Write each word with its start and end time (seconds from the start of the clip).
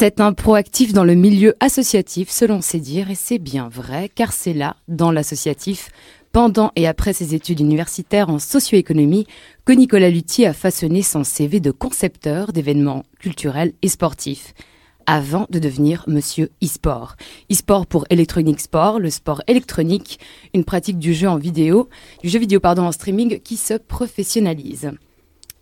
C'est 0.00 0.18
un 0.18 0.32
proactif 0.32 0.94
dans 0.94 1.04
le 1.04 1.14
milieu 1.14 1.54
associatif, 1.60 2.30
selon 2.30 2.62
ses 2.62 2.80
dires, 2.80 3.10
et 3.10 3.14
c'est 3.14 3.36
bien 3.36 3.68
vrai, 3.68 4.08
car 4.08 4.32
c'est 4.32 4.54
là, 4.54 4.76
dans 4.88 5.12
l'associatif, 5.12 5.90
pendant 6.32 6.72
et 6.74 6.88
après 6.88 7.12
ses 7.12 7.34
études 7.34 7.60
universitaires 7.60 8.30
en 8.30 8.38
socio-économie, 8.38 9.26
que 9.66 9.74
Nicolas 9.74 10.08
Luthier 10.08 10.46
a 10.46 10.54
façonné 10.54 11.02
son 11.02 11.22
CV 11.22 11.60
de 11.60 11.70
concepteur 11.70 12.54
d'événements 12.54 13.04
culturels 13.18 13.74
et 13.82 13.88
sportifs 13.88 14.54
avant 15.10 15.48
de 15.50 15.58
devenir 15.58 16.04
monsieur 16.06 16.50
e-sport. 16.62 17.16
E-sport 17.50 17.88
pour 17.88 18.04
Electronic 18.10 18.60
Sport, 18.60 19.00
le 19.00 19.10
sport 19.10 19.42
électronique, 19.48 20.20
une 20.54 20.64
pratique 20.64 21.00
du 21.00 21.14
jeu 21.14 21.28
en 21.28 21.36
vidéo, 21.36 21.88
du 22.22 22.28
jeu 22.28 22.38
vidéo 22.38 22.60
pardon 22.60 22.84
en 22.84 22.92
streaming 22.92 23.40
qui 23.40 23.56
se 23.56 23.74
professionnalise. 23.74 24.92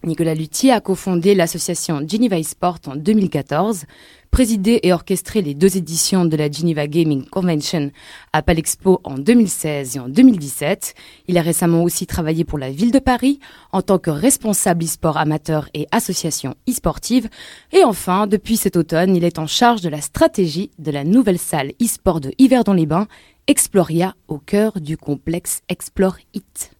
Nicolas 0.04 0.34
Luthier 0.34 0.72
a 0.72 0.82
cofondé 0.82 1.34
l'association 1.34 2.06
Geneva 2.06 2.42
Sport 2.42 2.80
en 2.88 2.96
2014, 2.96 3.86
présidé 4.30 4.80
et 4.82 4.92
orchestré 4.92 5.42
les 5.42 5.54
deux 5.54 5.76
éditions 5.76 6.24
de 6.24 6.36
la 6.36 6.50
Geneva 6.50 6.86
Gaming 6.86 7.24
Convention 7.24 7.90
à 8.32 8.42
Palexpo 8.42 9.00
en 9.04 9.18
2016 9.18 9.96
et 9.96 10.00
en 10.00 10.08
2017. 10.08 10.94
Il 11.28 11.38
a 11.38 11.42
récemment 11.42 11.82
aussi 11.82 12.06
travaillé 12.06 12.44
pour 12.44 12.58
la 12.58 12.70
ville 12.70 12.92
de 12.92 12.98
Paris 12.98 13.40
en 13.72 13.82
tant 13.82 13.98
que 13.98 14.10
responsable 14.10 14.84
e-sport 14.84 15.16
amateur 15.16 15.68
et 15.74 15.86
association 15.92 16.54
e-sportive. 16.68 17.28
Et 17.72 17.84
enfin, 17.84 18.26
depuis 18.26 18.56
cet 18.56 18.76
automne, 18.76 19.16
il 19.16 19.24
est 19.24 19.38
en 19.38 19.46
charge 19.46 19.80
de 19.80 19.88
la 19.88 20.00
stratégie 20.00 20.70
de 20.78 20.90
la 20.90 21.04
nouvelle 21.04 21.38
salle 21.38 21.72
e-sport 21.82 22.20
de 22.20 22.32
Yverdon-les-Bains, 22.38 23.08
Exploria, 23.46 24.14
au 24.28 24.36
cœur 24.36 24.78
du 24.78 24.98
complexe 24.98 25.62
Explore 25.70 26.18
It. 26.34 26.70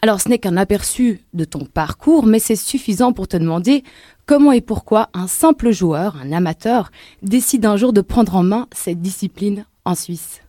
Alors 0.00 0.20
ce 0.20 0.28
n'est 0.28 0.38
qu'un 0.38 0.56
aperçu 0.56 1.22
de 1.32 1.44
ton 1.44 1.64
parcours, 1.64 2.26
mais 2.26 2.38
c'est 2.38 2.56
suffisant 2.56 3.12
pour 3.12 3.26
te 3.26 3.36
demander 3.36 3.82
comment 4.26 4.52
et 4.52 4.60
pourquoi 4.60 5.08
un 5.14 5.26
simple 5.26 5.70
joueur, 5.70 6.16
un 6.16 6.32
amateur, 6.32 6.90
décide 7.22 7.66
un 7.66 7.76
jour 7.76 7.92
de 7.92 8.00
prendre 8.00 8.36
en 8.36 8.42
main 8.42 8.66
cette 8.72 9.00
discipline 9.00 9.64
en 9.84 9.94
Suisse? 9.94 10.40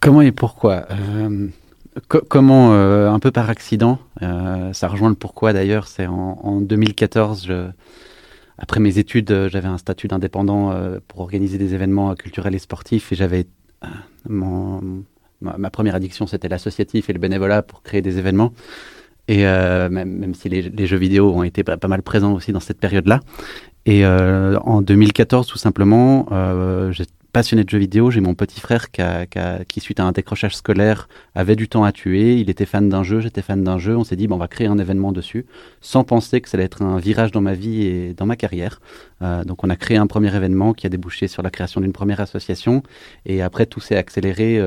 Comment 0.00 0.22
et 0.22 0.32
pourquoi? 0.32 0.86
Euh, 0.90 1.48
Comment 2.08 2.74
euh, 2.74 3.10
Un 3.10 3.18
peu 3.18 3.30
par 3.30 3.48
accident. 3.48 3.98
Euh, 4.20 4.72
ça 4.74 4.86
rejoint 4.86 5.08
le 5.08 5.14
pourquoi 5.14 5.54
d'ailleurs. 5.54 5.88
C'est 5.88 6.06
en, 6.06 6.60
2014, 6.60 7.50
après 8.58 8.80
mes 8.80 8.98
études, 8.98 9.48
j'avais 9.50 9.68
un 9.68 9.78
statut 9.78 10.06
d'indépendant 10.06 10.78
pour 11.08 11.20
organiser 11.20 11.56
des 11.56 11.72
événements 11.72 12.14
culturels 12.14 12.54
et 12.54 12.58
sportifs 12.58 13.12
et 13.12 13.16
j'avais 13.16 13.46
ma, 15.40 15.70
première 15.70 15.94
addiction, 15.94 16.26
c'était 16.26 16.48
l'associatif 16.48 17.10
et 17.10 17.12
le 17.12 17.18
bénévolat 17.18 17.62
pour 17.62 17.82
créer 17.82 18.02
des 18.02 18.18
événements. 18.18 18.52
Et 19.28 19.46
euh, 19.46 19.88
même, 19.88 20.34
si 20.34 20.48
les, 20.48 20.86
jeux 20.86 20.96
vidéo 20.96 21.32
ont 21.32 21.42
été 21.42 21.64
pas, 21.64 21.76
mal 21.88 22.02
présents 22.02 22.34
aussi 22.34 22.52
dans 22.52 22.60
cette 22.60 22.78
période-là. 22.78 23.20
Et 23.84 24.04
euh, 24.04 24.58
en 24.60 24.82
2014, 24.82 25.46
tout 25.46 25.58
simplement, 25.58 26.26
euh, 26.32 26.92
passionné 27.32 27.64
de 27.64 27.68
jeux 27.68 27.78
vidéo. 27.78 28.10
J'ai 28.10 28.20
mon 28.20 28.34
petit 28.34 28.60
frère 28.60 28.90
qui, 28.90 29.02
qui, 29.68 29.80
suite 29.80 30.00
à 30.00 30.04
un 30.04 30.12
décrochage 30.12 30.56
scolaire, 30.56 31.06
avait 31.34 31.54
du 31.54 31.68
temps 31.68 31.84
à 31.84 31.92
tuer. 31.92 32.36
Il 32.36 32.48
était 32.48 32.64
fan 32.64 32.88
d'un 32.88 33.02
jeu, 33.02 33.20
j'étais 33.20 33.42
fan 33.42 33.62
d'un 33.62 33.78
jeu. 33.78 33.96
On 33.96 34.04
s'est 34.04 34.16
dit, 34.16 34.26
bon, 34.26 34.36
on 34.36 34.38
va 34.38 34.48
créer 34.48 34.68
un 34.68 34.78
événement 34.78 35.12
dessus, 35.12 35.44
sans 35.80 36.02
penser 36.02 36.40
que 36.40 36.48
ça 36.48 36.56
allait 36.56 36.64
être 36.64 36.82
un 36.82 36.98
virage 36.98 37.32
dans 37.32 37.42
ma 37.42 37.52
vie 37.52 37.82
et 37.82 38.14
dans 38.14 38.26
ma 38.26 38.36
carrière. 38.36 38.80
Euh, 39.22 39.44
donc, 39.44 39.64
on 39.64 39.70
a 39.70 39.76
créé 39.76 39.98
un 39.98 40.06
premier 40.06 40.34
événement 40.34 40.72
qui 40.72 40.86
a 40.86 40.88
débouché 40.88 41.28
sur 41.28 41.42
la 41.42 41.50
création 41.50 41.80
d'une 41.80 41.92
première 41.92 42.20
association. 42.20 42.82
Et 43.26 43.42
après, 43.42 43.66
tout 43.66 43.80
s'est 43.80 43.96
accéléré. 43.96 44.58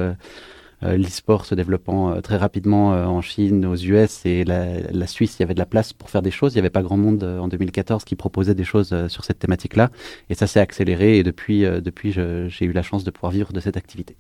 Euh, 0.84 0.98
l'e-sport 0.98 1.46
se 1.46 1.56
développant 1.56 2.12
euh, 2.12 2.22
très 2.22 2.38
rapidement 2.38 2.94
euh, 2.94 3.06
en 3.06 3.22
Chine, 3.22 3.66
aux 3.66 3.76
US 3.76 4.26
et 4.26 4.46
la, 4.46 5.08
Suisse, 5.08 5.36
il 5.38 5.42
y 5.42 5.44
avait 5.44 5.54
de 5.54 5.60
la 5.60 5.66
place 5.66 5.92
pour 5.92 6.10
faire 6.10 6.22
des 6.22 6.32
choses. 6.32 6.54
Il 6.54 6.58
n'y 6.58 6.62
avait 6.62 6.70
pas 6.70 6.82
grand 6.82 6.98
monde 6.98 7.24
en 7.24 7.48
2014 7.48 8.04
qui 8.04 8.16
proposait 8.16 8.56
des 8.56 8.64
choses 8.64 8.96
sur 9.08 9.26
cette 9.26 9.40
thématique-là. 9.40 9.90
Et 10.30 10.36
ça 10.36 10.48
s'est 10.48 10.60
accéléré 10.60 11.18
et 11.18 11.24
depuis, 11.24 11.62
depuis 11.62 12.12
j'ai 12.12 12.66
eu 12.66 12.72
la 12.72 12.84
chance 12.84 13.04
de 13.04 13.12
pouvoir 13.12 13.32
vivre 13.32 13.52
de 13.52 13.60
cette 13.60 13.76
activité. 13.76 14.16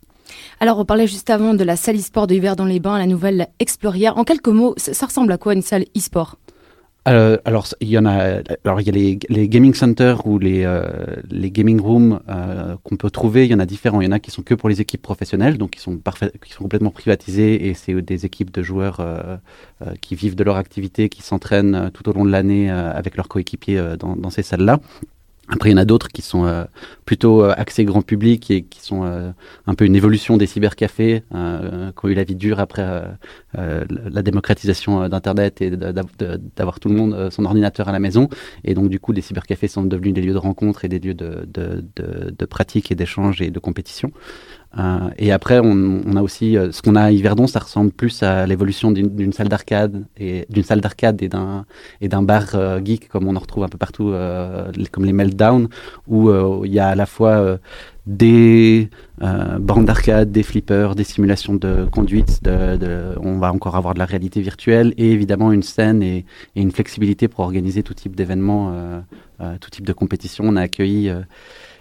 Alors, 0.59 0.79
on 0.79 0.85
parlait 0.85 1.07
juste 1.07 1.29
avant 1.29 1.53
de 1.53 1.63
la 1.63 1.75
salle 1.75 1.97
e-sport 1.97 2.27
de 2.27 2.35
Hiver 2.35 2.55
dans 2.55 2.65
les 2.65 2.79
Bains, 2.79 2.97
la 2.97 3.07
nouvelle 3.07 3.47
Exploria. 3.59 4.15
En 4.17 4.23
quelques 4.23 4.47
mots, 4.47 4.73
ça 4.77 5.05
ressemble 5.05 5.31
à 5.31 5.37
quoi 5.37 5.53
une 5.53 5.61
salle 5.61 5.85
e-sport? 5.95 6.37
Euh, 7.07 7.37
alors, 7.45 7.67
il 7.79 7.89
y 7.89 7.97
en 7.97 8.05
a. 8.05 8.41
Alors, 8.65 8.81
il 8.81 8.87
y 8.87 8.89
a 8.89 9.17
les, 9.29 9.47
gaming 9.47 9.73
centers 9.73 10.25
ou 10.27 10.37
les, 10.37 10.63
euh, 10.63 10.85
les 11.29 11.49
gaming 11.49 11.79
rooms 11.79 12.19
euh, 12.29 12.75
qu'on 12.83 12.97
peut 12.97 13.09
trouver. 13.09 13.45
Il 13.45 13.51
y 13.51 13.55
en 13.55 13.59
a 13.59 13.65
différents. 13.65 14.01
Il 14.01 14.05
y 14.05 14.07
en 14.07 14.11
a 14.11 14.19
qui 14.19 14.31
sont 14.31 14.43
que 14.43 14.53
pour 14.53 14.69
les 14.69 14.81
équipes 14.81 15.01
professionnelles, 15.01 15.57
donc 15.57 15.71
qui 15.71 15.79
sont 15.79 15.97
parfait, 15.97 16.31
qui 16.43 16.51
sont 16.51 16.63
complètement 16.63 16.91
privatisés 16.91 17.67
et 17.67 17.73
c'est 17.73 17.99
des 18.01 18.25
équipes 18.25 18.51
de 18.51 18.61
joueurs 18.61 18.99
euh, 18.99 19.37
euh, 19.81 19.93
qui 20.01 20.15
vivent 20.15 20.35
de 20.35 20.43
leur 20.43 20.57
activité, 20.57 21.09
qui 21.09 21.21
s'entraînent 21.21 21.89
tout 21.93 22.07
au 22.09 22.13
long 22.13 22.25
de 22.25 22.31
l'année 22.31 22.69
avec 22.69 23.15
leurs 23.15 23.27
coéquipiers 23.27 23.81
dans, 23.99 24.15
dans, 24.15 24.29
ces 24.29 24.43
salles-là. 24.43 24.79
Après, 25.51 25.69
il 25.69 25.71
y 25.71 25.75
en 25.75 25.81
a 25.81 25.85
d'autres 25.85 26.09
qui 26.09 26.21
sont 26.21 26.45
euh, 26.45 26.63
plutôt 27.05 27.43
euh, 27.43 27.53
axés 27.57 27.85
grand 27.85 28.03
public 28.03 28.51
et 28.51 28.61
qui 28.63 28.81
sont 28.81 29.03
euh, 29.03 29.31
un 29.65 29.73
peu 29.73 29.85
une 29.85 29.95
évolution 29.95 30.37
des 30.37 30.45
cybercafés 30.45 31.23
euh, 31.33 31.91
qui 31.91 32.05
ont 32.05 32.09
eu 32.09 32.13
la 32.13 32.23
vie 32.23 32.35
dure 32.35 32.59
après 32.59 32.87
la 33.53 34.21
démocratisation 34.21 35.09
d'Internet 35.09 35.61
et 35.61 35.71
d'avoir 35.71 36.79
tout 36.79 36.89
le 36.89 36.95
monde 36.95 37.29
son 37.31 37.45
ordinateur 37.45 37.89
à 37.89 37.91
la 37.91 37.99
maison. 37.99 38.29
Et 38.63 38.73
donc, 38.73 38.89
du 38.89 38.99
coup, 38.99 39.11
les 39.11 39.21
cybercafés 39.21 39.67
sont 39.67 39.83
devenus 39.83 40.13
des 40.13 40.21
lieux 40.21 40.33
de 40.33 40.37
rencontre 40.37 40.85
et 40.85 40.87
des 40.87 40.99
lieux 40.99 41.13
de, 41.15 41.47
de, 41.51 41.83
de, 41.95 42.33
de 42.37 42.45
pratique 42.45 42.91
et 42.91 42.95
d'échange 42.95 43.41
et 43.41 43.49
de 43.49 43.59
compétition. 43.59 44.11
Euh, 44.77 45.09
et 45.17 45.31
après, 45.31 45.59
on, 45.59 46.01
on, 46.05 46.15
a 46.15 46.21
aussi 46.21 46.55
euh, 46.55 46.71
ce 46.71 46.83
qu'on 46.83 46.95
a 46.95 47.03
à 47.03 47.11
Yverdon, 47.11 47.47
ça 47.47 47.59
ressemble 47.59 47.91
plus 47.91 48.21
à 48.21 48.45
l'évolution 48.45 48.91
d'une 48.91 49.33
salle 49.33 49.49
d'arcade 49.49 50.05
et 50.15 50.45
d'une 50.49 50.63
salle 50.63 50.79
d'arcade 50.79 51.23
et 51.23 51.27
d'un 51.27 51.65
et 52.01 52.07
d'un 52.07 52.21
bar 52.21 52.43
euh, 52.53 52.79
geek 52.83 53.07
comme 53.07 53.27
on 53.27 53.35
en 53.35 53.39
retrouve 53.39 53.63
un 53.63 53.67
peu 53.67 53.79
partout, 53.79 54.13
comme 54.91 55.05
les 55.05 55.13
Meltdown, 55.13 55.69
où 56.07 56.31
il 56.65 56.71
y 56.71 56.79
a 56.79 56.89
à 56.89 56.95
la 56.95 57.05
fois 57.05 57.57
des 58.05 58.89
bandes 59.19 59.85
d'arcade, 59.85 60.31
des 60.31 60.43
flippers, 60.43 60.95
des 60.95 61.03
simulations 61.03 61.55
de 61.55 61.85
conduite. 61.91 62.43
De, 62.43 62.77
de, 62.77 63.15
on 63.21 63.39
va 63.39 63.51
encore 63.51 63.75
avoir 63.75 63.93
de 63.93 63.99
la 63.99 64.05
réalité 64.05 64.41
virtuelle 64.41 64.93
et 64.97 65.11
évidemment 65.11 65.51
une 65.51 65.63
scène 65.63 66.03
et, 66.03 66.25
et 66.55 66.61
une 66.61 66.71
flexibilité 66.71 67.27
pour 67.27 67.41
organiser 67.41 67.83
tout 67.83 67.93
type 67.93 68.15
d'événements, 68.15 68.73
tout 69.59 69.69
type 69.69 69.85
de 69.85 69.93
compétition. 69.93 70.43
On 70.47 70.55
a 70.55 70.61
accueilli 70.61 71.11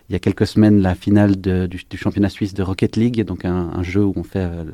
il 0.09 0.15
y 0.15 0.17
a 0.17 0.19
quelques 0.19 0.47
semaines 0.47 0.81
la 0.81 0.95
finale 0.95 1.37
du, 1.37 1.79
championnat 1.97 2.31
suisse 2.31 2.55
de 2.55 2.63
Rocket 2.63 2.97
League, 2.97 3.25
donc 3.25 3.45
un, 3.45 3.83
jeu 3.83 4.05
où 4.05 4.15
on 4.17 4.23
fait, 4.23 4.39
euh, 4.39 4.65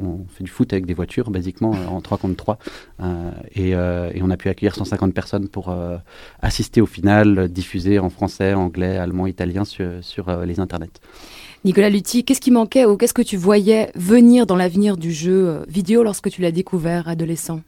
on 0.00 0.24
fait 0.28 0.42
du 0.42 0.50
foot 0.50 0.72
avec 0.72 0.86
des 0.86 0.94
voitures, 0.94 1.30
basiquement, 1.30 1.70
en 1.70 2.00
3 2.00 2.18
contre 2.18 2.36
3. 2.36 2.58
Euh, 3.00 3.30
et, 3.54 3.74
euh, 3.74 4.10
on 4.20 4.30
a 4.30 4.36
pu 4.36 4.48
accueillir 4.48 4.74
150 4.74 5.14
personnes 5.14 5.48
pour 5.48 5.68
euh, 5.68 5.98
assister 6.40 6.80
au 6.80 6.86
final, 6.86 7.48
diffusé 7.48 7.98
en 7.98 8.10
français, 8.10 8.54
anglais, 8.54 8.96
allemand, 8.96 9.26
italien 9.26 9.64
sur, 9.64 9.88
sur 10.02 10.28
euh, 10.28 10.44
les 10.44 10.58
internets. 10.58 11.00
Nicolas 11.64 11.90
Lutti, 11.90 12.24
qu'est-ce 12.24 12.40
qui 12.40 12.50
manquait 12.50 12.84
ou 12.84 12.96
qu'est-ce 12.96 13.14
que 13.14 13.22
tu 13.22 13.36
voyais 13.36 13.92
venir 13.94 14.46
dans 14.46 14.56
l'avenir 14.56 14.96
du 14.96 15.12
jeu 15.12 15.64
vidéo 15.68 16.02
lorsque 16.02 16.28
tu 16.28 16.42
l'as 16.42 16.50
découvert 16.50 17.06
adolescent? 17.06 17.60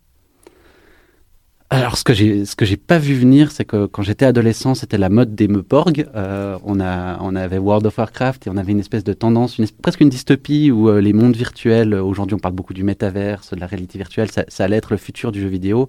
Alors, 1.75 1.99
ce 1.99 2.05
que 2.05 2.15
j'ai, 2.15 2.45
ce 2.45 2.55
que 2.55 2.65
j'ai 2.65 2.77
pas 2.77 2.99
vu 2.99 3.15
venir, 3.15 3.51
c'est 3.51 3.65
que 3.65 3.87
quand 3.87 4.03
j'étais 4.03 4.25
adolescent, 4.25 4.75
c'était 4.75 4.99
la 4.99 5.09
mode 5.09 5.35
des 5.35 5.49
meuporg. 5.49 6.07
Euh, 6.15 6.57
on 6.63 6.79
a, 6.79 7.19
on 7.21 7.35
avait 7.35 7.59
World 7.59 7.85
of 7.87 7.99
Warcraft 7.99 8.47
et 8.47 8.51
on 8.51 8.57
avait 8.57 8.73
une 8.73 8.79
espèce 8.79 9.03
de 9.03 9.13
tendance, 9.13 9.59
une, 9.59 9.67
presque 9.83 10.01
une 10.01 10.09
dystopie 10.09 10.71
où 10.71 10.89
euh, 10.89 11.01
les 11.01 11.13
mondes 11.13 11.37
virtuels. 11.37 11.95
Aujourd'hui, 11.95 12.35
on 12.35 12.39
parle 12.39 12.55
beaucoup 12.55 12.75
du 12.75 12.85
métaverse, 12.85 13.51
de 13.51 13.61
la 13.61 13.67
réalité 13.67 13.99
virtuelle. 13.99 14.31
Ça, 14.31 14.45
ça 14.47 14.65
allait 14.65 14.77
être 14.77 14.93
le 14.93 14.99
futur 14.99 15.33
du 15.33 15.41
jeu 15.41 15.49
vidéo. 15.49 15.89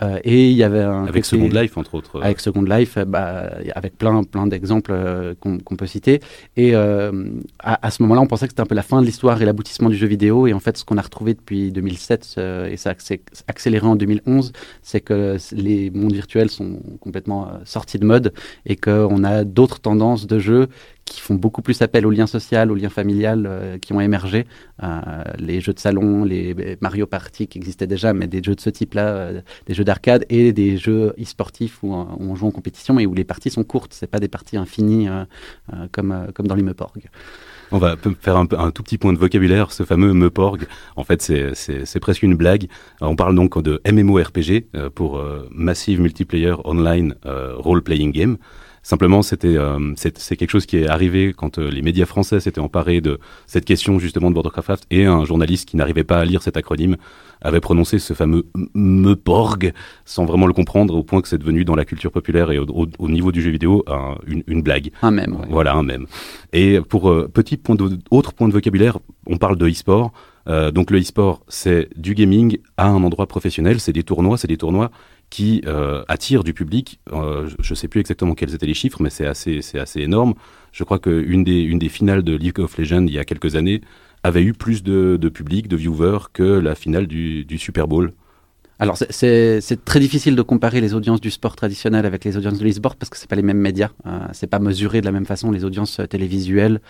Euh, 0.00 0.18
et 0.24 0.50
il 0.50 0.56
y 0.56 0.62
avait 0.62 0.80
un 0.80 1.04
avec 1.06 1.24
Second 1.24 1.48
Life 1.48 1.76
entre 1.76 1.94
autres. 1.94 2.22
Avec 2.22 2.40
Second 2.40 2.62
Life, 2.62 2.96
euh, 2.96 3.04
bah, 3.04 3.50
avec 3.74 3.96
plein 3.98 4.24
plein 4.24 4.46
d'exemples 4.46 4.92
euh, 4.94 5.34
qu'on 5.38 5.76
peut 5.76 5.86
citer. 5.86 6.20
Et 6.56 6.74
à, 6.74 7.10
à, 7.60 7.90
ce 7.90 8.02
moment-là, 8.02 8.20
on 8.20 8.26
pensait 8.26 8.46
que 8.46 8.52
c'était 8.52 8.62
un 8.62 8.66
peu 8.66 8.74
la 8.74 8.82
fin 8.82 9.00
de 9.00 9.06
l'histoire 9.06 9.40
et 9.40 9.44
l'aboutissement 9.44 9.90
du 9.90 9.96
jeu 9.96 10.06
vidéo. 10.06 10.46
Et 10.46 10.52
en 10.52 10.60
fait, 10.60 10.76
ce 10.76 10.84
qu'on 10.84 10.98
a 10.98 11.02
retrouvé 11.02 11.34
depuis 11.34 11.70
2007 11.72 12.36
et 12.70 12.76
ça 12.76 12.94
s'est 12.98 13.22
accéléré 13.48 13.86
en 13.86 13.96
2011, 13.96 14.52
c'est 14.82 15.00
que 15.00 15.36
les 15.52 15.90
mondes 15.90 16.12
virtuels 16.12 16.50
sont 16.50 16.80
complètement 17.00 17.48
sortis 17.64 17.98
de 17.98 18.06
mode 18.06 18.32
et 18.66 18.76
qu'on 18.76 19.24
a 19.24 19.44
d'autres 19.44 19.80
tendances 19.80 20.26
de 20.26 20.38
jeu 20.38 20.68
qui 21.12 21.20
font 21.20 21.34
beaucoup 21.34 21.60
plus 21.60 21.82
appel 21.82 22.06
au 22.06 22.10
lien 22.10 22.26
social, 22.26 22.72
au 22.72 22.74
lien 22.74 22.88
familial 22.88 23.44
euh, 23.46 23.78
qui 23.78 23.92
ont 23.92 24.00
émergé. 24.00 24.46
Euh, 24.82 25.00
les 25.38 25.60
jeux 25.60 25.74
de 25.74 25.78
salon, 25.78 26.24
les 26.24 26.76
Mario 26.80 27.06
Party 27.06 27.46
qui 27.48 27.58
existaient 27.58 27.86
déjà, 27.86 28.14
mais 28.14 28.26
des 28.26 28.42
jeux 28.42 28.54
de 28.54 28.60
ce 28.60 28.70
type-là, 28.70 29.06
euh, 29.08 29.40
des 29.66 29.74
jeux 29.74 29.84
d'arcade 29.84 30.24
et 30.30 30.52
des 30.52 30.78
jeux 30.78 31.14
e-sportifs 31.20 31.82
où, 31.82 31.92
on 31.92 32.34
joue 32.34 32.46
en 32.46 32.50
compétition 32.50 32.98
et 32.98 33.04
où 33.04 33.12
les 33.12 33.24
parties 33.24 33.50
sont 33.50 33.64
courtes. 33.64 33.92
C'est 33.92 34.06
pas 34.06 34.20
des 34.20 34.28
parties 34.28 34.56
infinies 34.56 35.08
comme, 35.90 36.28
comme 36.34 36.46
dans 36.46 36.54
les. 36.54 36.62
On 37.72 37.78
va 37.78 37.96
faire 38.20 38.36
un, 38.36 38.46
un, 38.56 38.70
tout 38.70 38.82
petit 38.82 38.96
point 38.98 39.12
de 39.12 39.18
vocabulaire, 39.18 39.72
ce 39.72 39.82
fameux 39.82 40.12
Meuporg. 40.14 40.66
En 40.96 41.04
fait, 41.04 41.20
c'est 41.20 42.00
presque 42.00 42.22
une 42.22 42.34
blague. 42.34 42.68
on 43.00 43.16
parle 43.16 43.34
donc 43.34 43.60
de 43.60 43.80
MMORPG 43.90 44.66
pour 44.94 45.22
Massive 45.50 46.00
Multiplayer 46.00 46.54
Online 46.64 47.14
Role 47.24 47.82
Playing 47.82 48.12
Game. 48.12 48.38
Simplement, 48.84 49.22
c'était 49.22 49.56
euh, 49.56 49.92
c'est 49.96 50.36
quelque 50.36 50.50
chose 50.50 50.66
qui 50.66 50.78
est 50.78 50.88
arrivé 50.88 51.32
quand 51.32 51.58
euh, 51.58 51.70
les 51.70 51.82
médias 51.82 52.04
français 52.04 52.40
s'étaient 52.40 52.60
emparés 52.60 53.00
de 53.00 53.20
cette 53.46 53.64
question 53.64 54.00
justement 54.00 54.28
de 54.28 54.34
Border 54.34 54.50
Craft 54.50 54.86
et 54.90 55.04
un 55.04 55.24
journaliste 55.24 55.68
qui 55.68 55.76
n'arrivait 55.76 56.02
pas 56.02 56.18
à 56.18 56.24
lire 56.24 56.42
cet 56.42 56.56
acronyme 56.56 56.96
avait 57.42 57.60
prononcé 57.60 58.00
ce 58.00 58.12
fameux 58.12 58.44
MEPORG 58.74 59.72
sans 60.04 60.24
vraiment 60.24 60.48
le 60.48 60.52
comprendre 60.52 60.96
au 60.96 61.04
point 61.04 61.22
que 61.22 61.28
c'est 61.28 61.38
devenu 61.38 61.64
dans 61.64 61.76
la 61.76 61.84
culture 61.84 62.10
populaire 62.10 62.50
et 62.50 62.58
au, 62.58 63.08
niveau 63.08 63.30
du 63.30 63.40
jeu 63.40 63.50
vidéo 63.50 63.84
une, 64.26 64.62
blague. 64.62 64.90
Un 65.02 65.12
même. 65.12 65.36
Voilà, 65.48 65.74
un 65.74 65.82
même. 65.84 66.06
Et 66.52 66.80
pour 66.80 67.08
euh, 67.08 67.28
petit 67.32 67.56
point 67.56 67.76
de, 67.76 67.98
autre 68.10 68.32
point 68.32 68.48
de 68.48 68.52
vocabulaire, 68.52 68.98
on 69.26 69.38
parle 69.38 69.56
de 69.56 69.68
e-sport. 69.68 70.12
donc 70.46 70.90
le 70.90 71.00
e-sport, 71.00 71.42
c'est 71.46 71.88
du 71.96 72.14
gaming 72.14 72.58
à 72.76 72.88
un 72.88 73.02
endroit 73.04 73.26
professionnel, 73.26 73.78
c'est 73.78 73.92
des 73.92 74.02
tournois, 74.02 74.38
c'est 74.38 74.48
des 74.48 74.56
tournois 74.56 74.90
qui 75.32 75.62
euh, 75.66 76.04
attire 76.08 76.44
du 76.44 76.52
public. 76.52 77.00
Euh, 77.10 77.48
je 77.58 77.72
ne 77.72 77.74
sais 77.74 77.88
plus 77.88 78.00
exactement 78.00 78.34
quels 78.34 78.54
étaient 78.54 78.66
les 78.66 78.74
chiffres, 78.74 79.02
mais 79.02 79.08
c'est 79.08 79.24
assez, 79.26 79.60
assez 79.78 80.00
énorme. 80.00 80.34
Je 80.72 80.84
crois 80.84 80.98
qu'une 80.98 81.42
des, 81.42 81.62
une 81.62 81.78
des 81.78 81.88
finales 81.88 82.22
de 82.22 82.36
League 82.36 82.60
of 82.60 82.76
Legends 82.76 83.06
il 83.06 83.14
y 83.14 83.18
a 83.18 83.24
quelques 83.24 83.56
années 83.56 83.80
avait 84.22 84.42
eu 84.42 84.52
plus 84.52 84.82
de, 84.82 85.16
de 85.18 85.28
public, 85.30 85.68
de 85.68 85.76
viewers 85.76 86.28
que 86.34 86.42
la 86.42 86.74
finale 86.74 87.06
du, 87.06 87.46
du 87.46 87.56
Super 87.56 87.88
Bowl. 87.88 88.12
Alors 88.78 88.98
c'est 88.98 89.84
très 89.86 90.00
difficile 90.00 90.36
de 90.36 90.42
comparer 90.42 90.82
les 90.82 90.92
audiences 90.92 91.20
du 91.20 91.30
sport 91.30 91.56
traditionnel 91.56 92.04
avec 92.04 92.24
les 92.24 92.36
audiences 92.36 92.58
de 92.58 92.64
l'e-sport 92.64 92.96
parce 92.96 93.08
que 93.08 93.16
c'est 93.16 93.30
pas 93.30 93.36
les 93.36 93.42
mêmes 93.42 93.58
médias, 93.58 93.90
euh, 94.06 94.18
c'est 94.32 94.48
pas 94.48 94.58
mesuré 94.58 95.00
de 95.00 95.06
la 95.06 95.12
même 95.12 95.24
façon 95.24 95.50
les 95.50 95.64
audiences 95.64 96.00
télévisuelles 96.10 96.82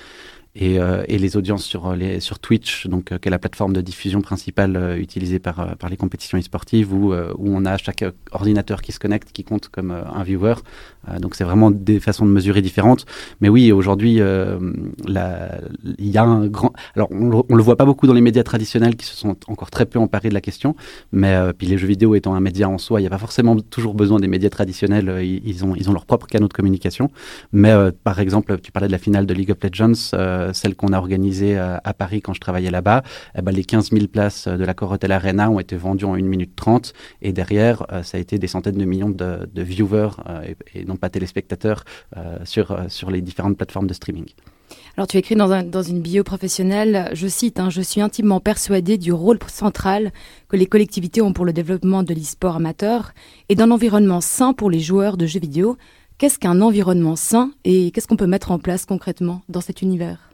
et, 0.54 0.78
euh, 0.78 1.02
et, 1.08 1.16
les 1.16 1.38
audiences 1.38 1.64
sur, 1.64 1.87
euh, 1.87 1.96
les, 1.96 2.20
sur 2.20 2.38
Twitch, 2.38 2.87
donc, 2.87 3.10
euh, 3.10 3.19
qui 3.19 3.28
est 3.28 3.31
la 3.31 3.38
plateforme 3.38 3.72
de 3.72 3.81
diffusion 3.81 4.20
principale 4.20 4.99
utilisée 4.99 5.38
par, 5.38 5.76
par 5.78 5.88
les 5.88 5.96
compétitions 5.96 6.38
e-sportives, 6.38 6.93
où, 6.93 7.14
où 7.14 7.56
on 7.56 7.64
a 7.64 7.78
chaque 7.78 8.04
ordinateur 8.32 8.82
qui 8.82 8.93
se 8.93 8.99
connecte, 8.99 9.32
qui 9.32 9.44
compte 9.44 9.69
comme 9.69 9.90
un 9.90 10.22
viewer. 10.22 10.54
donc 11.20 11.34
c'est 11.34 11.44
vraiment 11.44 11.70
des 11.70 12.00
façons 12.00 12.26
de 12.26 12.31
mesurer 12.31 12.60
différentes. 12.60 13.06
Mais 13.40 13.49
oui, 13.49 13.72
aujourd'hui, 13.72 14.16
il 14.16 14.22
y 15.99 16.19
a 16.19 16.22
un 16.22 16.46
grand... 16.46 16.72
Alors 16.94 17.08
on, 17.10 17.44
ne 17.49 17.56
le 17.56 17.62
voit 17.62 17.76
pas 17.76 17.84
beaucoup 17.84 18.06
dans 18.06 18.12
les 18.12 18.20
médias 18.20 18.43
traditionnels 18.43 18.96
qui 18.96 19.06
se 19.06 19.16
sont 19.16 19.37
encore 19.49 19.70
très 19.70 19.87
peu 19.87 19.99
emparés 19.99 20.28
de 20.28 20.34
la 20.34 20.40
question, 20.40 20.76
mais 21.12 21.37
puis 21.56 21.66
les 21.66 21.78
jeux 21.78 21.87
vidéo 21.87 22.14
étant 22.14 22.34
un 22.34 22.40
média 22.40 22.69
en 22.69 22.78
soi, 22.78 23.00
il 23.00 23.04
n'y 23.04 23.08
a 23.08 23.10
pas 23.10 23.19
forcément 23.19 23.56
toujours 23.58 23.94
besoin 23.94 24.20
des 24.20 24.28
médias 24.28 24.50
traditionnels, 24.50 25.20
ils, 25.22 25.64
ont, 25.64 25.75
ils 25.76 25.88
ont 25.88 25.93
leur 25.93 26.06
propre 26.06 26.26
canaux 26.26 26.49
de 26.49 26.52
communication. 26.52 27.10
Mais 27.52 27.75
par 28.04 28.20
exemple, 28.20 28.58
tu 28.60 28.72
parlais 28.72 28.88
de 28.88 28.93
la 28.93 28.99
finale 28.99 29.26
de 29.26 29.34
League 29.34 29.50
of 29.50 29.58
Legends, 29.62 30.12
euh, 30.42 30.52
celle 30.52 30.74
qu'on 30.74 30.92
a 30.92 30.98
organisée 30.98 31.58
euh, 31.58 31.76
à 31.84 31.94
Paris 31.94 32.20
quand 32.20 32.34
je 32.34 32.40
travaillais 32.40 32.70
là-bas, 32.70 33.02
eh 33.36 33.42
ben, 33.42 33.52
les 33.52 33.64
15 33.64 33.90
000 33.90 34.06
places 34.06 34.48
de 34.48 34.64
la 34.64 34.74
Corotel 34.74 35.12
Arena 35.12 35.50
ont 35.50 35.60
été 35.60 35.76
vendues 35.76 36.04
en 36.04 36.14
1 36.14 36.22
minute 36.22 36.54
30 36.56 36.92
et 37.22 37.32
derrière, 37.32 37.86
euh, 37.92 38.02
ça 38.02 38.18
a 38.18 38.20
été 38.20 38.38
des 38.38 38.46
centaines 38.46 38.76
de 38.76 38.84
millions 38.84 39.10
de, 39.10 39.48
viewers 39.54 40.10
et, 40.74 40.84
non 40.84 40.96
pas 40.96 41.08
téléspectateurs 41.08 41.84
sur, 42.44 42.76
sur 42.88 43.10
les 43.10 43.20
différentes 43.20 43.56
plateformes 43.56 43.86
de 43.86 43.94
streaming. 43.94 44.26
Alors 44.96 45.06
tu 45.06 45.16
écris 45.16 45.36
dans, 45.36 45.82
une 45.82 46.00
bio 46.00 46.22
professionnelle, 46.22 47.10
je 47.12 47.26
cite, 47.26 47.58
hein, 47.58 47.70
Je 47.70 47.80
suis 47.80 48.00
intimement 48.00 48.40
persuadé 48.40 48.98
du 48.98 49.12
rôle 49.12 49.38
central 49.48 50.12
que 50.48 50.56
les 50.56 50.66
collectivités 50.66 51.22
ont 51.22 51.32
pour 51.32 51.44
le 51.44 51.52
développement 51.52 52.02
de 52.02 52.12
l'e-sport 52.12 52.56
amateur 52.56 53.12
et 53.48 53.54
d'un 53.54 53.70
environnement 53.70 54.20
sain 54.20 54.52
pour 54.52 54.70
les 54.70 54.80
joueurs 54.80 55.16
de 55.16 55.26
jeux 55.26 55.40
vidéo. 55.40 55.76
Qu'est-ce 56.18 56.38
qu'un 56.38 56.60
environnement 56.60 57.16
sain 57.16 57.52
et 57.64 57.90
qu'est-ce 57.90 58.06
qu'on 58.06 58.16
peut 58.16 58.26
mettre 58.26 58.50
en 58.50 58.58
place 58.58 58.84
concrètement 58.84 59.42
dans 59.48 59.60
cet 59.60 59.82
univers? 59.82 60.31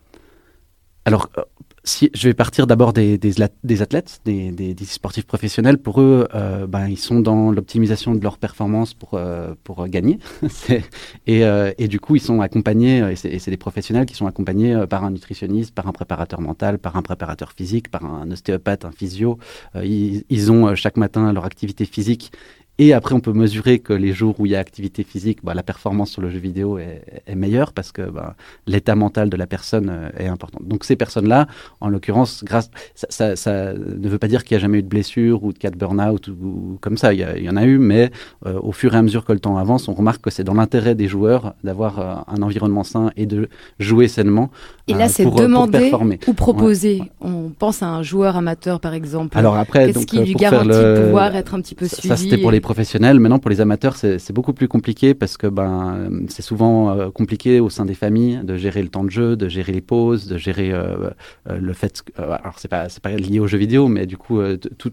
Alors, 1.08 1.30
euh, 1.38 1.42
si, 1.84 2.10
je 2.12 2.28
vais 2.28 2.34
partir 2.34 2.66
d'abord 2.66 2.92
des, 2.92 3.16
des, 3.16 3.40
athlètes, 3.40 4.20
des, 4.26 4.50
des, 4.52 4.84
sportifs 4.84 5.24
professionnels. 5.24 5.78
Pour 5.78 6.02
eux, 6.02 6.28
euh, 6.34 6.66
ben, 6.66 6.86
ils 6.86 6.98
sont 6.98 7.20
dans 7.20 7.50
l'optimisation 7.50 8.14
de 8.14 8.22
leur 8.22 8.36
performance 8.36 8.92
pour, 8.92 9.14
euh, 9.14 9.54
pour 9.64 9.88
gagner. 9.88 10.18
et, 11.26 11.44
et, 11.78 11.88
du 11.88 11.98
coup, 11.98 12.16
ils 12.16 12.20
sont 12.20 12.42
accompagnés, 12.42 12.98
et 13.10 13.38
c'est 13.38 13.50
des 13.50 13.56
professionnels 13.56 14.04
qui 14.04 14.14
sont 14.14 14.26
accompagnés 14.26 14.84
par 14.86 15.02
un 15.02 15.10
nutritionniste, 15.10 15.74
par 15.74 15.86
un 15.86 15.92
préparateur 15.92 16.42
mental, 16.42 16.78
par 16.78 16.96
un 16.96 17.02
préparateur 17.02 17.52
physique, 17.52 17.90
par 17.90 18.04
un 18.04 18.30
ostéopathe, 18.30 18.84
un 18.84 18.92
physio. 18.92 19.38
ils, 19.76 20.24
ils, 20.28 20.52
ont 20.52 20.74
chaque 20.74 20.98
matin 20.98 21.32
leur 21.32 21.46
activité 21.46 21.86
physique 21.86 22.32
et 22.80 22.92
après, 22.92 23.14
on 23.14 23.20
peut 23.20 23.32
mesurer 23.32 23.80
que 23.80 23.92
les 23.92 24.12
jours 24.12 24.36
où 24.38 24.46
il 24.46 24.52
y 24.52 24.56
a 24.56 24.60
activité 24.60 25.02
physique, 25.02 25.40
bah, 25.42 25.52
la 25.52 25.64
performance 25.64 26.10
sur 26.10 26.22
le 26.22 26.30
jeu 26.30 26.38
vidéo 26.38 26.78
est, 26.78 27.02
est 27.26 27.34
meilleure 27.34 27.72
parce 27.72 27.90
que 27.90 28.02
bah, 28.02 28.36
l'état 28.68 28.94
mental 28.94 29.28
de 29.28 29.36
la 29.36 29.48
personne 29.48 29.90
euh, 29.90 30.08
est 30.16 30.28
important. 30.28 30.60
Donc 30.62 30.84
ces 30.84 30.94
personnes-là, 30.94 31.48
en 31.80 31.88
l'occurrence, 31.88 32.44
grâce, 32.44 32.70
ça, 32.94 33.08
ça, 33.10 33.34
ça, 33.34 33.72
ne 33.72 34.08
veut 34.08 34.18
pas 34.18 34.28
dire 34.28 34.44
qu'il 34.44 34.56
n'y 34.56 34.60
a 34.60 34.62
jamais 34.62 34.78
eu 34.78 34.82
de 34.82 34.88
blessure 34.88 35.42
ou 35.42 35.52
de 35.52 35.58
cas 35.58 35.70
de 35.70 35.76
burn-out 35.76 36.28
ou, 36.28 36.78
comme 36.80 36.96
ça. 36.96 37.12
Il 37.12 37.18
y, 37.18 37.44
y, 37.44 37.50
en 37.50 37.56
a 37.56 37.64
eu, 37.64 37.78
mais 37.78 38.12
euh, 38.46 38.60
au 38.62 38.70
fur 38.70 38.94
et 38.94 38.96
à 38.96 39.02
mesure 39.02 39.24
que 39.24 39.32
le 39.32 39.40
temps 39.40 39.58
avance, 39.58 39.88
on 39.88 39.94
remarque 39.94 40.22
que 40.22 40.30
c'est 40.30 40.44
dans 40.44 40.54
l'intérêt 40.54 40.94
des 40.94 41.08
joueurs 41.08 41.54
d'avoir 41.64 41.98
euh, 41.98 42.14
un 42.28 42.42
environnement 42.42 42.84
sain 42.84 43.10
et 43.16 43.26
de 43.26 43.48
jouer 43.80 44.06
sainement. 44.06 44.50
Et 44.86 44.94
là, 44.94 45.08
c'est 45.08 45.24
demander 45.24 45.90
ou 46.28 46.32
proposer. 46.32 47.02
On 47.20 47.50
pense 47.50 47.82
à 47.82 47.88
un 47.88 48.04
joueur 48.04 48.36
amateur, 48.36 48.78
par 48.78 48.94
exemple. 48.94 49.36
Alors 49.36 49.56
après, 49.56 49.92
qu'est-ce 49.92 50.06
qui 50.06 50.20
lui 50.20 50.34
garantit 50.34 50.68
de 50.68 51.06
pouvoir 51.06 51.34
être 51.34 51.54
un 51.54 51.60
petit 51.60 51.74
peu 51.74 51.88
suivi 51.88 52.06
Ça, 52.06 52.16
c'était 52.16 52.38
pour 52.38 52.52
les 52.52 52.60
professionnels. 52.68 53.18
Maintenant, 53.18 53.38
pour 53.38 53.50
les 53.50 53.62
amateurs, 53.62 53.96
c'est 53.96 54.32
beaucoup 54.32 54.52
plus 54.52 54.68
compliqué 54.68 55.14
parce 55.14 55.38
que 55.38 55.46
ben, 55.46 56.10
c'est 56.28 56.42
souvent 56.42 56.90
euh, 56.90 57.10
compliqué 57.10 57.60
au 57.60 57.70
sein 57.70 57.86
des 57.86 57.94
familles 57.94 58.40
de 58.44 58.56
gérer 58.58 58.82
le 58.82 58.90
temps 58.90 59.04
de 59.04 59.10
jeu, 59.10 59.36
de 59.36 59.48
gérer 59.48 59.72
les 59.72 59.80
pauses, 59.80 60.26
de 60.26 60.36
gérer 60.36 60.70
euh, 60.70 61.08
euh, 61.48 61.58
le 61.58 61.72
fait. 61.72 62.02
Que, 62.02 62.12
alors, 62.20 62.56
c'est 62.58 62.68
pas, 62.68 62.86
pas 63.02 63.12
lié 63.12 63.40
aux 63.40 63.46
jeux 63.46 63.56
vidéo, 63.56 63.88
mais 63.88 64.04
du 64.04 64.18
coup, 64.18 64.38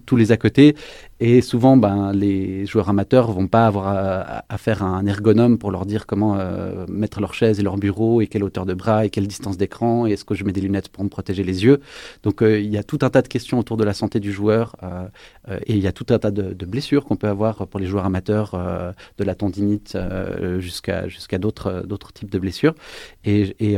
tous 0.06 0.16
les 0.16 0.31
à 0.31 0.38
côté. 0.38 0.75
Et 1.19 1.41
souvent, 1.41 1.77
ben, 1.77 2.12
les 2.12 2.65
joueurs 2.65 2.89
amateurs 2.89 3.31
vont 3.31 3.47
pas 3.47 3.67
avoir 3.67 3.88
à, 3.88 4.57
faire 4.57 4.83
un 4.83 5.06
ergonome 5.06 5.57
pour 5.57 5.71
leur 5.71 5.85
dire 5.85 6.06
comment 6.06 6.38
mettre 6.88 7.21
leur 7.21 7.33
chaise 7.33 7.59
et 7.59 7.63
leur 7.63 7.77
bureau 7.77 8.21
et 8.21 8.27
quelle 8.27 8.44
hauteur 8.44 8.65
de 8.65 8.73
bras 8.73 9.06
et 9.06 9.09
quelle 9.09 9.27
distance 9.27 9.57
d'écran 9.57 10.07
et 10.07 10.12
est-ce 10.12 10.25
que 10.25 10.35
je 10.35 10.44
mets 10.44 10.51
des 10.51 10.62
lunettes 10.62 10.89
pour 10.89 11.03
me 11.03 11.09
protéger 11.09 11.44
les 11.44 11.63
yeux. 11.63 11.79
Donc, 12.23 12.41
il 12.41 12.67
y 12.67 12.77
a 12.77 12.83
tout 12.83 13.00
un 13.01 13.09
tas 13.09 13.21
de 13.21 13.27
questions 13.27 13.59
autour 13.59 13.77
de 13.77 13.83
la 13.83 13.94
santé 13.94 14.19
du 14.19 14.31
joueur 14.31 14.75
et 15.65 15.73
il 15.73 15.79
y 15.79 15.88
a 15.88 15.91
tout 15.91 16.06
un 16.09 16.19
tas 16.19 16.31
de, 16.31 16.65
blessures 16.65 17.06
qu'on 17.06 17.15
peut 17.15 17.27
avoir 17.27 17.67
pour 17.67 17.79
les 17.79 17.85
joueurs 17.85 18.06
amateurs, 18.06 18.51
euh, 18.53 18.91
de 19.17 19.23
la 19.23 19.35
tendinite 19.35 19.95
euh, 19.95 20.59
jusqu'à 20.59 21.07
jusqu'à 21.07 21.38
d'autres 21.38 21.83
d'autres 21.85 22.12
types 22.12 22.29
de 22.29 22.39
blessures. 22.39 22.75
Et, 23.23 23.56
et 23.59 23.77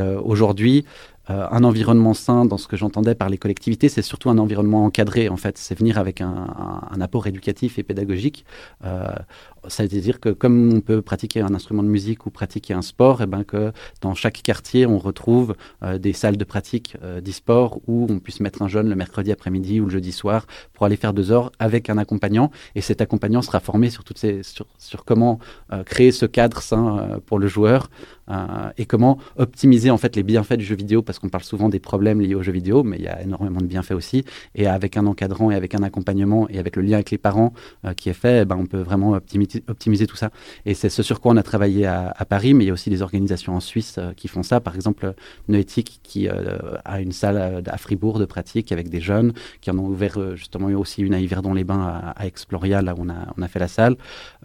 euh, 1.30 1.46
un 1.50 1.64
environnement 1.64 2.14
sain, 2.14 2.44
dans 2.44 2.58
ce 2.58 2.66
que 2.66 2.76
j'entendais 2.76 3.14
par 3.14 3.28
les 3.28 3.38
collectivités, 3.38 3.88
c'est 3.88 4.02
surtout 4.02 4.30
un 4.30 4.38
environnement 4.38 4.84
encadré, 4.84 5.28
en 5.28 5.36
fait. 5.36 5.58
C'est 5.58 5.78
venir 5.78 5.98
avec 5.98 6.20
un, 6.20 6.46
un, 6.90 7.00
apport 7.00 7.26
éducatif 7.26 7.78
et 7.78 7.82
pédagogique. 7.82 8.44
Euh, 8.84 9.08
ça 9.68 9.86
veut 9.86 10.00
dire 10.00 10.20
que 10.20 10.30
comme 10.30 10.72
on 10.72 10.80
peut 10.80 11.02
pratiquer 11.02 11.40
un 11.40 11.54
instrument 11.54 11.82
de 11.82 11.88
musique 11.88 12.26
ou 12.26 12.30
pratiquer 12.30 12.74
un 12.74 12.82
sport, 12.82 13.20
et 13.20 13.24
eh 13.24 13.26
ben 13.26 13.44
que 13.44 13.72
dans 14.00 14.14
chaque 14.14 14.42
quartier, 14.42 14.86
on 14.86 14.98
retrouve 14.98 15.54
euh, 15.82 15.98
des 15.98 16.12
salles 16.12 16.36
de 16.36 16.44
pratique 16.44 16.96
euh, 17.02 17.20
d'e-sport 17.20 17.80
où 17.86 18.06
on 18.08 18.18
puisse 18.18 18.40
mettre 18.40 18.62
un 18.62 18.68
jeune 18.68 18.88
le 18.88 18.96
mercredi 18.96 19.32
après-midi 19.32 19.80
ou 19.80 19.84
le 19.84 19.90
jeudi 19.90 20.12
soir 20.12 20.46
pour 20.72 20.86
aller 20.86 20.96
faire 20.96 21.12
deux 21.12 21.32
heures 21.32 21.52
avec 21.58 21.90
un 21.90 21.98
accompagnant. 21.98 22.50
Et 22.74 22.80
cet 22.80 23.00
accompagnant 23.00 23.42
sera 23.42 23.60
formé 23.60 23.90
sur, 23.90 24.04
toutes 24.04 24.18
ces, 24.18 24.42
sur, 24.42 24.66
sur 24.78 25.04
comment 25.04 25.38
euh, 25.72 25.82
créer 25.84 26.12
ce 26.12 26.26
cadre 26.26 26.62
sain 26.62 27.20
pour 27.26 27.38
le 27.38 27.48
joueur 27.48 27.90
et 28.76 28.84
comment 28.84 29.16
optimiser 29.36 29.90
en 29.90 29.96
fait 29.96 30.14
les 30.14 30.22
bienfaits 30.22 30.58
du 30.58 30.64
jeu 30.64 30.76
vidéo 30.76 31.00
parce 31.00 31.18
qu'on 31.18 31.30
parle 31.30 31.44
souvent 31.44 31.70
des 31.70 31.80
problèmes 31.80 32.20
liés 32.20 32.34
au 32.34 32.42
jeu 32.42 32.52
vidéo, 32.52 32.82
mais 32.82 32.98
il 32.98 33.04
y 33.04 33.08
a 33.08 33.22
énormément 33.22 33.60
de 33.60 33.64
bienfaits 33.64 33.92
aussi. 33.92 34.22
Et 34.54 34.66
avec 34.66 34.98
un 34.98 35.06
encadrant 35.06 35.50
et 35.50 35.54
avec 35.54 35.74
un 35.74 35.82
accompagnement 35.82 36.46
et 36.50 36.58
avec 36.58 36.76
le 36.76 36.82
lien 36.82 36.96
avec 36.96 37.10
les 37.10 37.16
parents 37.16 37.54
qui 37.96 38.10
est 38.10 38.14
fait, 38.14 38.42
eh 38.42 38.44
ben, 38.44 38.56
on 38.56 38.66
peut 38.66 38.82
vraiment 38.82 39.12
optimiser 39.12 39.57
optimiser, 39.68 40.06
tout 40.06 40.16
ça. 40.16 40.30
Et 40.64 40.74
c'est 40.74 40.88
ce 40.88 41.02
sur 41.02 41.20
quoi 41.20 41.32
on 41.32 41.36
a 41.36 41.42
travaillé 41.42 41.86
à, 41.86 42.14
Paris, 42.28 42.54
mais 42.54 42.64
il 42.64 42.66
y 42.68 42.70
a 42.70 42.72
aussi 42.72 42.90
des 42.90 43.02
organisations 43.02 43.54
en 43.54 43.60
Suisse 43.60 43.96
euh, 43.98 44.12
qui 44.12 44.28
font 44.28 44.42
ça. 44.42 44.60
Par 44.60 44.74
exemple, 44.74 45.14
Noétique 45.48 46.00
qui 46.02 46.28
euh, 46.28 46.58
a 46.84 47.00
une 47.00 47.12
salle 47.12 47.36
euh, 47.36 47.62
à 47.66 47.78
Fribourg 47.78 48.18
de 48.18 48.24
pratique 48.24 48.72
avec 48.72 48.88
des 48.88 49.00
jeunes 49.00 49.32
qui 49.60 49.70
en 49.70 49.78
ont 49.78 49.86
ouvert 49.86 50.36
justement 50.36 50.68
aussi 50.68 51.02
une 51.02 51.14
à 51.14 51.20
Yverdon-les-Bains 51.20 51.80
à, 51.80 52.10
à, 52.10 52.26
Exploria, 52.26 52.82
là 52.82 52.94
où 52.94 53.02
on 53.02 53.08
a, 53.08 53.32
on 53.36 53.42
a 53.42 53.48
fait 53.48 53.58
la 53.58 53.68
salle, 53.68 53.96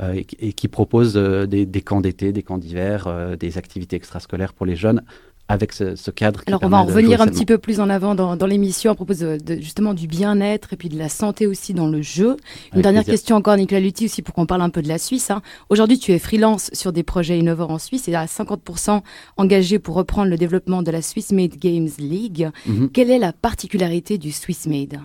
et, 0.01 0.53
qui 0.53 0.67
propose 0.67 1.13
des, 1.15 1.65
des, 1.65 1.81
camps 1.81 2.01
d'été, 2.01 2.31
des 2.31 2.43
camps 2.43 2.57
d'hiver, 2.57 3.37
des 3.37 3.57
activités 3.57 3.95
extrascolaires 3.95 4.53
pour 4.53 4.65
les 4.65 4.75
jeunes 4.75 5.01
avec 5.47 5.73
ce, 5.73 6.09
cadre. 6.11 6.41
Alors 6.47 6.61
on 6.63 6.69
va 6.69 6.77
en 6.77 6.85
revenir 6.85 7.21
un 7.21 7.27
petit 7.27 7.45
peu 7.45 7.57
plus 7.57 7.79
en 7.79 7.89
avant 7.89 8.15
dans, 8.15 8.45
l'émission 8.45 8.91
à 8.91 8.95
propos 8.95 9.13
de, 9.13 9.37
justement 9.59 9.93
du 9.93 10.07
bien-être 10.07 10.73
et 10.73 10.77
puis 10.77 10.89
de 10.89 10.97
la 10.97 11.09
santé 11.09 11.47
aussi 11.47 11.73
dans 11.73 11.87
le 11.87 12.01
jeu. 12.01 12.37
Une 12.73 12.81
dernière 12.81 13.03
question 13.03 13.35
encore 13.35 13.57
Nicolas 13.57 13.81
Lutti 13.81 14.05
aussi 14.05 14.21
pour 14.21 14.33
qu'on 14.33 14.45
parle 14.45 14.61
un 14.61 14.69
peu 14.69 14.81
de 14.81 14.87
la 14.87 14.97
Suisse. 14.97 15.31
Hein. 15.31 15.41
Aujourd'hui 15.69 15.99
tu 15.99 16.11
es 16.11 16.19
freelance 16.19 16.69
sur 16.73 16.93
des 16.93 17.03
projets 17.03 17.37
innovants 17.37 17.69
en 17.69 17.79
Suisse 17.79 18.07
et 18.07 18.15
à 18.15 18.25
50% 18.25 19.01
engagé 19.37 19.79
pour 19.79 19.95
reprendre 19.95 20.29
le 20.29 20.37
développement 20.37 20.81
de 20.81 20.91
la 20.91 21.01
Swiss 21.01 21.31
Made 21.31 21.57
Games 21.57 21.89
League. 21.99 22.49
Mhm. 22.65 22.89
Quelle 22.89 23.11
est 23.11 23.19
la 23.19 23.33
particularité 23.33 24.17
du 24.17 24.31
Swiss 24.31 24.65
Made? 24.65 24.99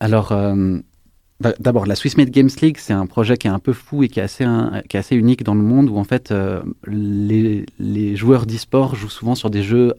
Alors, 0.00 0.32
euh, 0.32 0.78
d'abord, 1.40 1.86
la 1.86 1.94
Swiss 1.94 2.16
Made 2.16 2.30
Games 2.30 2.50
League, 2.62 2.76
c'est 2.78 2.92
un 2.92 3.06
projet 3.06 3.36
qui 3.36 3.46
est 3.46 3.50
un 3.50 3.58
peu 3.58 3.72
fou 3.72 4.02
et 4.02 4.08
qui 4.08 4.20
est 4.20 4.22
assez, 4.22 5.16
unique 5.16 5.44
dans 5.44 5.54
le 5.54 5.62
monde 5.62 5.88
où 5.88 5.96
en 5.96 6.04
fait 6.04 6.30
euh, 6.30 6.62
les, 6.86 8.16
joueurs 8.16 8.46
d'e-sport 8.46 8.94
jouent 8.94 9.08
souvent 9.08 9.34
sur 9.34 9.50
des 9.50 9.62
jeux 9.62 9.94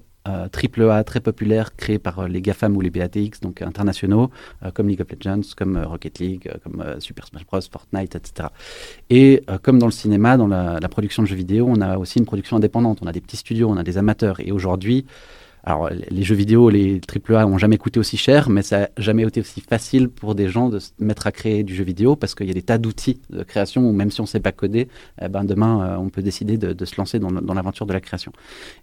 triple 0.51 0.87
A 0.91 1.03
très 1.03 1.21
populaires 1.21 1.75
créés 1.75 1.97
par 1.97 2.27
les 2.27 2.39
GAFAM 2.39 2.77
ou 2.77 2.81
les 2.81 2.91
BATX, 2.91 3.39
donc 3.41 3.63
internationaux, 3.63 4.29
comme 4.75 4.87
League 4.87 5.01
of 5.01 5.07
Legends, 5.09 5.55
comme 5.57 5.75
Rocket 5.75 6.19
League, 6.19 6.51
comme 6.63 6.85
Super 6.99 7.25
Smash 7.25 7.47
Bros, 7.47 7.61
Fortnite, 7.61 8.15
etc. 8.15 8.49
Et 9.09 9.41
comme 9.63 9.79
dans 9.79 9.87
le 9.87 9.91
cinéma, 9.91 10.37
dans 10.37 10.45
la 10.47 10.89
production 10.89 11.23
de 11.23 11.27
jeux 11.27 11.35
vidéo, 11.35 11.65
on 11.67 11.81
a 11.81 11.97
aussi 11.97 12.19
une 12.19 12.25
production 12.25 12.57
indépendante. 12.57 12.99
On 13.01 13.07
a 13.07 13.11
des 13.11 13.21
petits 13.21 13.37
studios, 13.37 13.69
on 13.71 13.77
a 13.77 13.81
des 13.81 13.97
amateurs. 13.97 14.39
Et 14.39 14.51
aujourd'hui, 14.51 15.05
alors, 15.69 15.89
les 16.09 16.23
jeux 16.23 16.35
vidéo, 16.35 16.69
les 16.69 16.99
AAA 17.29 17.45
ont 17.45 17.59
jamais 17.59 17.77
coûté 17.77 17.99
aussi 17.99 18.17
cher, 18.17 18.49
mais 18.49 18.63
ça 18.63 18.79
n'a 18.79 18.89
jamais 18.97 19.23
été 19.23 19.39
aussi 19.39 19.61
facile 19.61 20.09
pour 20.09 20.33
des 20.33 20.49
gens 20.49 20.67
de 20.69 20.79
se 20.79 20.89
mettre 20.97 21.27
à 21.27 21.31
créer 21.31 21.63
du 21.63 21.75
jeu 21.75 21.83
vidéo 21.83 22.15
parce 22.15 22.33
qu'il 22.33 22.47
y 22.47 22.51
a 22.51 22.53
des 22.53 22.63
tas 22.63 22.79
d'outils 22.79 23.19
de 23.29 23.43
création 23.43 23.87
où 23.87 23.93
même 23.93 24.09
si 24.09 24.19
on 24.19 24.23
ne 24.23 24.27
sait 24.27 24.39
pas 24.39 24.51
coder, 24.51 24.87
eh 25.21 25.27
ben 25.27 25.43
demain, 25.43 25.83
euh, 25.83 25.97
on 25.97 26.09
peut 26.09 26.23
décider 26.23 26.57
de, 26.57 26.85
se 26.85 26.95
lancer 26.97 27.19
dans, 27.19 27.29
l'aventure 27.29 27.85
de 27.85 27.93
la 27.93 28.01
création. 28.01 28.31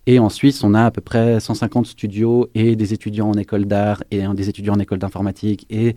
Et 0.06 0.20
en 0.20 0.28
Suisse, 0.28 0.62
on 0.62 0.74
a 0.74 0.84
à 0.84 0.90
peu 0.92 1.00
près 1.00 1.40
150 1.40 1.86
studios 1.86 2.48
et 2.54 2.76
des 2.76 2.92
étudiants 2.92 3.30
en 3.30 3.34
école 3.34 3.64
d'art 3.64 4.04
et 4.12 4.22
des 4.34 4.48
étudiants 4.48 4.74
en 4.74 4.78
école 4.78 4.98
d'informatique 4.98 5.66
et 5.70 5.96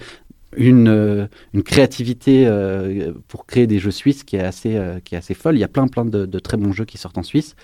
une, 0.58 0.88
euh, 0.88 1.28
créativité 1.64 2.48
euh, 2.48 3.14
pour 3.28 3.46
créer 3.46 3.68
des 3.68 3.78
jeux 3.78 3.92
suisses 3.92 4.24
qui 4.24 4.38
est 4.38 4.44
assez, 4.44 4.82
qui 5.06 5.14
est 5.14 5.20
assez 5.20 5.36
folle. 5.36 5.56
Il 5.56 5.60
y 5.60 5.64
a 5.64 5.68
plein, 5.68 5.88
plein 5.88 6.06
de, 6.06 6.26
de, 6.26 6.40
très 6.40 6.58
bons 6.58 6.72
jeux 6.72 6.86
qui 6.86 6.98
sortent 6.98 7.20
en 7.20 7.24
Suisse. 7.24 7.56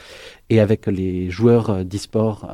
Et 0.50 0.60
avec 0.60 0.86
les 0.88 1.30
joueurs 1.30 1.84
d'e-sport 1.84 2.48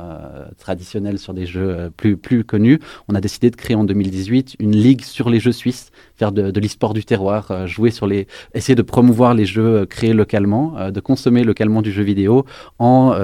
traditionnels 0.58 1.18
sur 1.18 1.34
des 1.34 1.46
jeux 1.46 1.90
plus, 1.96 2.16
plus 2.16 2.42
connus, 2.44 2.78
on 3.08 3.14
a 3.14 3.20
décidé 3.20 3.50
de 3.50 3.56
créer 3.56 3.76
en 3.76 3.84
2018 3.84 4.56
une 4.58 4.74
ligue 4.74 5.02
sur 5.02 5.28
les 5.28 5.40
jeux 5.40 5.52
suisses, 5.52 5.90
faire 6.16 6.32
de, 6.32 6.50
de 6.50 6.60
l'e-sport 6.60 6.94
du 6.94 7.04
terroir, 7.04 7.66
jouer 7.66 7.90
sur 7.90 8.06
les, 8.06 8.26
essayer 8.54 8.74
de 8.74 8.82
promouvoir 8.82 9.34
les 9.34 9.44
jeux 9.44 9.84
créés 9.84 10.14
localement, 10.14 10.90
de 10.90 11.00
consommer 11.00 11.44
localement 11.44 11.82
du 11.82 11.92
jeu 11.92 12.02
vidéo 12.02 12.46
en 12.78 13.14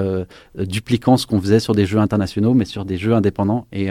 dupliquant 0.55 1.17
ce 1.17 1.25
qu'on 1.25 1.41
faisait 1.41 1.59
sur 1.59 1.73
des 1.73 1.85
jeux 1.85 1.99
internationaux, 1.99 2.53
mais 2.53 2.65
sur 2.65 2.85
des 2.85 2.97
jeux 2.97 3.13
indépendants. 3.13 3.65
Et, 3.71 3.89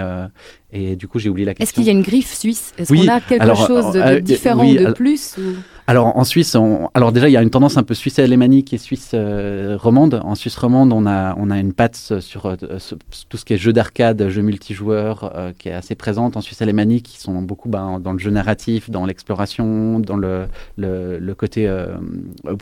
et 0.70 0.96
du 0.96 1.08
coup, 1.08 1.18
j'ai 1.18 1.28
oublié 1.28 1.46
la 1.46 1.54
question. 1.54 1.64
Est-ce 1.64 1.72
qu'il 1.72 1.84
y 1.84 1.88
a 1.88 1.92
une 1.92 2.02
griffe 2.02 2.34
suisse? 2.34 2.74
Est-ce 2.76 2.92
qu'on 2.92 3.08
a 3.08 3.20
quelque 3.20 3.54
chose 3.54 3.92
de, 3.92 4.00
euh, 4.00 4.20
différent, 4.20 4.64
de 4.64 4.92
plus 4.92 5.36
alors 5.88 6.18
en 6.18 6.24
Suisse, 6.24 6.54
alors 6.92 7.12
déjà 7.12 7.30
il 7.30 7.32
y 7.32 7.38
a 7.38 7.42
une 7.42 7.48
tendance 7.48 7.78
un 7.78 7.82
peu 7.82 7.94
suisse 7.94 8.18
alémanique 8.18 8.74
et 8.74 8.78
suisse 8.78 9.12
euh, 9.14 9.78
romande. 9.80 10.20
En 10.22 10.34
Suisse 10.34 10.54
romande, 10.58 10.92
on 10.92 11.06
a 11.06 11.34
on 11.38 11.50
a 11.50 11.58
une 11.58 11.72
patte 11.72 12.20
sur 12.20 12.44
euh, 12.44 12.56
tout 13.30 13.38
ce 13.38 13.44
qui 13.46 13.54
est 13.54 13.56
jeu 13.56 13.72
d'arcade, 13.72 14.28
jeu 14.28 14.42
multijoueur, 14.42 15.32
euh, 15.34 15.52
qui 15.58 15.70
est 15.70 15.72
assez 15.72 15.94
présente. 15.94 16.36
En 16.36 16.42
Suisse 16.42 16.60
alémanique, 16.60 17.06
qui 17.06 17.18
sont 17.18 17.40
beaucoup 17.40 17.70
ben, 17.70 18.00
dans 18.00 18.12
le 18.12 18.18
jeu 18.18 18.30
narratif, 18.30 18.90
dans 18.90 19.06
l'exploration, 19.06 19.98
dans 19.98 20.18
le, 20.18 20.48
le, 20.76 21.32
côté 21.32 21.66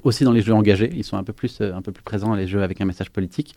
aussi 0.05 0.23
dans 0.23 0.31
les 0.31 0.43
jeux 0.43 0.55
engagés. 0.55 0.93
Ils 0.95 1.03
sont 1.03 1.17
un 1.17 1.25
peu 1.25 1.33
plus 1.33 1.61
un 1.61 1.83
peu 1.83 1.91
plus 1.91 2.05
présents 2.05 2.33
les 2.37 2.47
jeux 2.47 2.63
avec 2.63 2.81
un 2.81 2.85
message 2.85 3.11
politique. 3.11 3.57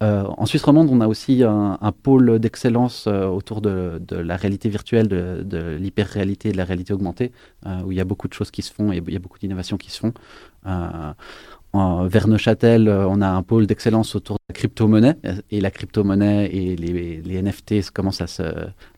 en 0.00 0.46
Suisse 0.46 0.62
romande, 0.62 0.90
on 0.92 1.00
a 1.00 1.08
aussi 1.08 1.42
un, 1.42 1.92
pôle 2.04 2.38
d'excellence 2.38 3.08
autour 3.08 3.62
de, 3.62 4.00
la 4.12 4.36
réalité 4.36 4.68
virtuelle, 4.68 5.08
de, 5.08 5.42
de 5.42 5.74
l'hyper-réalité 5.74 6.52
de 6.52 6.56
la 6.56 6.64
réalité 6.64 6.92
augmentée, 6.92 7.32
où 7.84 7.90
il 7.90 7.98
y 7.98 8.00
a 8.00 8.04
beaucoup 8.04 8.28
de 8.28 8.34
choses 8.34 8.52
qui 8.52 8.62
se 8.62 8.72
font 8.72 8.92
et 8.92 9.02
y 9.12 9.16
a 9.16 9.20
beaucoup 9.20 9.38
d'innovations 9.38 9.76
qui 9.76 9.90
se 9.90 9.98
font. 9.98 10.12
Euh, 10.66 11.12
en, 11.72 12.06
vers 12.06 12.28
Neuchâtel, 12.28 12.88
euh, 12.88 13.06
on 13.08 13.20
a 13.20 13.28
un 13.28 13.42
pôle 13.42 13.66
d'excellence 13.66 14.14
autour 14.14 14.36
de 14.36 14.42
la 14.48 14.54
crypto-monnaie. 14.54 15.16
Et 15.50 15.60
la 15.60 15.70
crypto-monnaie 15.70 16.46
et 16.46 16.76
les, 16.76 17.20
les, 17.22 17.42
NFT 17.42 17.90
commencent 17.90 18.20
à, 18.20 18.26
se, 18.26 18.42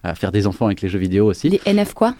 à 0.02 0.14
faire 0.14 0.33
des 0.33 0.47
enfants 0.47 0.67
avec 0.67 0.81
les 0.81 0.88
jeux 0.88 0.99
vidéo 0.99 1.26
aussi. 1.26 1.49
Les 1.49 1.61
NF 1.67 1.95
quoi? 1.95 2.14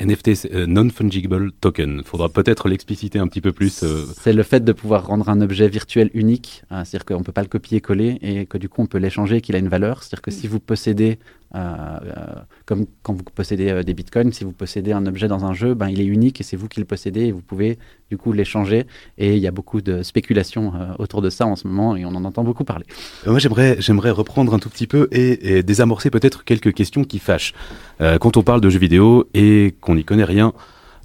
NFT, 0.00 0.34
c'est 0.34 0.54
euh, 0.54 0.66
non-fungible 0.66 1.50
token. 1.52 1.98
Il 1.98 2.04
faudra 2.04 2.28
peut-être 2.28 2.68
l'expliciter 2.68 3.18
un 3.18 3.26
petit 3.26 3.40
peu 3.40 3.52
plus. 3.52 3.84
C'est 4.20 4.32
le 4.32 4.42
fait 4.44 4.60
de 4.60 4.72
pouvoir 4.72 5.06
rendre 5.06 5.28
un 5.28 5.40
objet 5.40 5.68
virtuel 5.68 6.10
unique, 6.14 6.62
hein, 6.70 6.84
c'est-à-dire 6.84 7.04
qu'on 7.06 7.18
ne 7.18 7.24
peut 7.24 7.32
pas 7.32 7.42
le 7.42 7.48
copier-coller 7.48 8.18
et 8.22 8.46
que 8.46 8.58
du 8.58 8.68
coup 8.68 8.82
on 8.82 8.86
peut 8.86 8.98
l'échanger, 8.98 9.40
qu'il 9.40 9.56
a 9.56 9.58
une 9.58 9.68
valeur. 9.68 10.02
C'est-à-dire 10.02 10.22
que 10.22 10.30
si 10.30 10.46
vous 10.46 10.60
possédez 10.60 11.18
euh, 11.18 11.37
comme 11.54 12.86
quand 13.02 13.14
vous 13.14 13.22
possédez 13.34 13.70
euh, 13.70 13.82
des 13.82 13.94
bitcoins, 13.94 14.32
si 14.32 14.44
vous 14.44 14.52
possédez 14.52 14.92
un 14.92 15.06
objet 15.06 15.28
dans 15.28 15.44
un 15.44 15.54
jeu, 15.54 15.74
ben, 15.74 15.88
il 15.88 16.00
est 16.00 16.06
unique 16.06 16.40
et 16.40 16.44
c'est 16.44 16.56
vous 16.56 16.68
qui 16.68 16.80
le 16.80 16.86
possédez 16.86 17.26
et 17.26 17.32
vous 17.32 17.40
pouvez 17.40 17.78
du 18.10 18.18
coup 18.18 18.32
l'échanger. 18.32 18.86
Et 19.16 19.34
il 19.34 19.38
y 19.38 19.46
a 19.46 19.50
beaucoup 19.50 19.80
de 19.80 20.02
spéculation 20.02 20.72
euh, 20.74 20.92
autour 20.98 21.22
de 21.22 21.30
ça 21.30 21.46
en 21.46 21.56
ce 21.56 21.66
moment 21.66 21.96
et 21.96 22.04
on 22.04 22.10
en 22.10 22.24
entend 22.24 22.44
beaucoup 22.44 22.64
parler. 22.64 22.84
Moi, 23.26 23.38
j'aimerais, 23.38 23.76
j'aimerais 23.78 24.10
reprendre 24.10 24.52
un 24.52 24.58
tout 24.58 24.68
petit 24.68 24.86
peu 24.86 25.08
et, 25.10 25.62
désamorcer 25.62 26.10
peut-être 26.10 26.44
quelques 26.44 26.74
questions 26.74 27.04
qui 27.04 27.18
fâchent. 27.18 27.54
quand 27.98 28.36
on 28.36 28.42
parle 28.42 28.60
de 28.60 28.70
jeux 28.70 28.78
vidéo 28.78 29.28
et 29.34 29.74
qu'on 29.80 29.94
n'y 29.94 30.04
connaît 30.04 30.24
rien, 30.24 30.52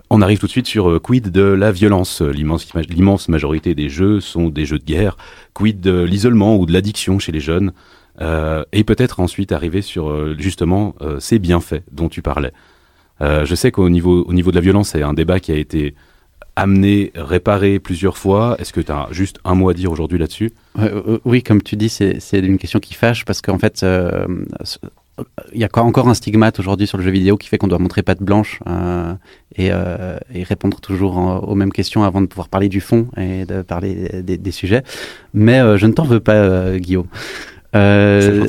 on 0.10 0.22
arrive 0.22 0.40
tout 0.40 0.46
de 0.46 0.52
suite 0.52 0.68
sur 0.68 1.02
quid 1.02 1.32
de 1.32 1.42
la 1.42 1.72
violence. 1.72 2.22
L'immense 2.22 3.30
majorité 3.30 3.74
des 3.74 3.90
jeux 3.90 4.20
sont 4.20 4.50
des 4.50 4.66
jeux 4.66 4.80
de 4.80 4.84
guerre. 4.84 5.18
Quid 5.54 5.82
de 5.82 6.04
l'isolement 6.04 6.58
ou 6.58 6.66
de 6.66 6.74
l'addiction 6.74 7.20
chez 7.20 7.32
les 7.32 7.40
jeunes? 7.40 7.74
Euh, 8.22 8.64
et 8.72 8.84
peut-être 8.84 9.20
ensuite 9.20 9.52
arriver 9.52 9.82
sur 9.82 10.10
euh, 10.10 10.36
justement 10.38 10.96
euh, 11.02 11.20
ces 11.20 11.40
bienfaits 11.40 11.84
dont 11.92 12.10
tu 12.10 12.22
parlais. 12.22 12.52
je 13.22 13.56
sais 13.56 13.72
qu'au 13.72 13.90
niveau, 13.90 14.24
au 14.28 14.34
niveau 14.34 14.52
de 14.52 14.56
la 14.56 14.62
violence, 14.62 14.90
c'est 14.90 15.02
un 15.02 15.14
débat 15.14 15.40
qui 15.40 15.52
a 15.52 15.56
été 15.56 15.96
amené, 16.56 17.12
réparé 17.16 17.80
plusieurs 17.80 18.18
fois. 18.18 18.58
Est-ce 18.60 18.74
que 18.74 18.82
tu 18.82 18.92
as 18.92 19.08
juste 19.12 19.40
un 19.46 19.56
mot 19.56 19.70
à 19.70 19.74
dire 19.74 19.92
aujourd'hui 19.92 20.20
là-dessus? 20.20 20.52
Oui, 21.24 21.42
comme 21.42 21.64
tu 21.64 21.78
dis, 21.78 21.90
c'est 21.90 22.20
une 22.34 22.58
question 22.58 22.80
qui 22.80 22.96
fâche 22.96 23.24
parce 23.24 23.42
qu'en 23.42 23.58
fait, 23.58 23.86
il 25.54 25.62
y 25.62 25.64
a 25.64 25.70
encore 25.76 26.10
un 26.10 26.14
stigmate 26.16 26.60
aujourd'hui 26.60 26.86
sur 26.86 26.98
le 26.98 27.04
jeu 27.06 27.12
vidéo 27.12 27.38
qui 27.38 27.48
fait 27.48 27.58
qu'on 27.58 27.70
doit 27.70 27.80
montrer 27.80 28.04
patte 28.04 28.22
blanche 28.22 28.60
et, 29.56 29.68
et, 29.68 30.44
répondre 30.44 30.82
toujours 30.82 31.16
aux 31.48 31.56
mêmes 31.56 31.72
questions 31.72 32.04
avant 32.04 32.20
de 32.20 32.28
pouvoir 32.28 32.50
parler 32.50 32.68
du 32.68 32.82
fond 32.82 33.08
et 33.16 33.46
de 33.46 33.62
parler 33.62 34.22
des, 34.22 34.38
des 34.38 34.52
sujets. 34.52 34.84
Mais 35.34 35.60
je 35.78 35.86
ne 35.86 35.94
t'en 35.94 36.04
veux 36.04 36.20
pas, 36.20 36.78
Guillaume. 36.78 37.08
Euh, 37.76 38.48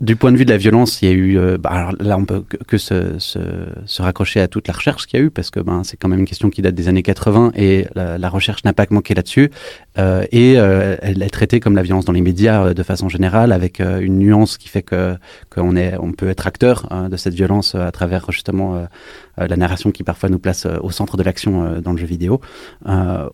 du 0.00 0.16
point 0.16 0.32
de 0.32 0.36
vue 0.36 0.44
de 0.44 0.50
la 0.50 0.56
violence, 0.56 1.00
il 1.00 1.08
y 1.08 1.12
a 1.12 1.14
eu. 1.14 1.38
Euh, 1.38 1.58
bah, 1.58 1.70
alors 1.70 1.92
là, 2.00 2.18
on 2.18 2.24
peut 2.24 2.42
que, 2.66 2.76
se, 2.76 3.18
se, 3.18 3.38
se, 3.86 4.02
raccrocher 4.02 4.40
à 4.40 4.48
toute 4.48 4.66
la 4.66 4.74
recherche 4.74 5.06
qu'il 5.06 5.20
y 5.20 5.22
a 5.22 5.26
eu, 5.26 5.30
parce 5.30 5.50
que 5.50 5.60
ben, 5.60 5.84
c'est 5.84 5.96
quand 5.96 6.08
même 6.08 6.20
une 6.20 6.26
question 6.26 6.50
qui 6.50 6.62
date 6.62 6.74
des 6.74 6.88
années 6.88 7.02
80 7.02 7.52
et 7.54 7.86
la, 7.94 8.18
la 8.18 8.28
recherche 8.28 8.64
n'a 8.64 8.72
pas 8.72 8.86
manqué 8.90 9.14
là-dessus. 9.14 9.50
Euh, 9.98 10.24
et 10.32 10.54
euh, 10.58 10.96
elle 11.02 11.22
est 11.22 11.30
traitée 11.30 11.60
comme 11.60 11.76
la 11.76 11.82
violence 11.82 12.04
dans 12.04 12.12
les 12.12 12.20
médias 12.20 12.74
de 12.74 12.82
façon 12.82 13.08
générale, 13.08 13.52
avec 13.52 13.80
une 13.80 14.18
nuance 14.18 14.58
qui 14.58 14.68
fait 14.68 14.82
que 14.82 15.16
qu'on 15.50 15.76
est, 15.76 15.96
on 16.00 16.12
peut 16.12 16.28
être 16.28 16.46
acteur 16.46 16.86
hein, 16.90 17.08
de 17.08 17.16
cette 17.16 17.34
violence 17.34 17.74
à 17.74 17.90
travers 17.92 18.30
justement 18.32 18.86
la 19.36 19.56
narration 19.56 19.90
qui 19.90 20.02
parfois 20.02 20.28
nous 20.28 20.38
place 20.38 20.66
au 20.66 20.90
centre 20.90 21.16
de 21.16 21.22
l'action 21.22 21.80
dans 21.80 21.92
le 21.92 21.98
jeu 21.98 22.06
vidéo. 22.06 22.40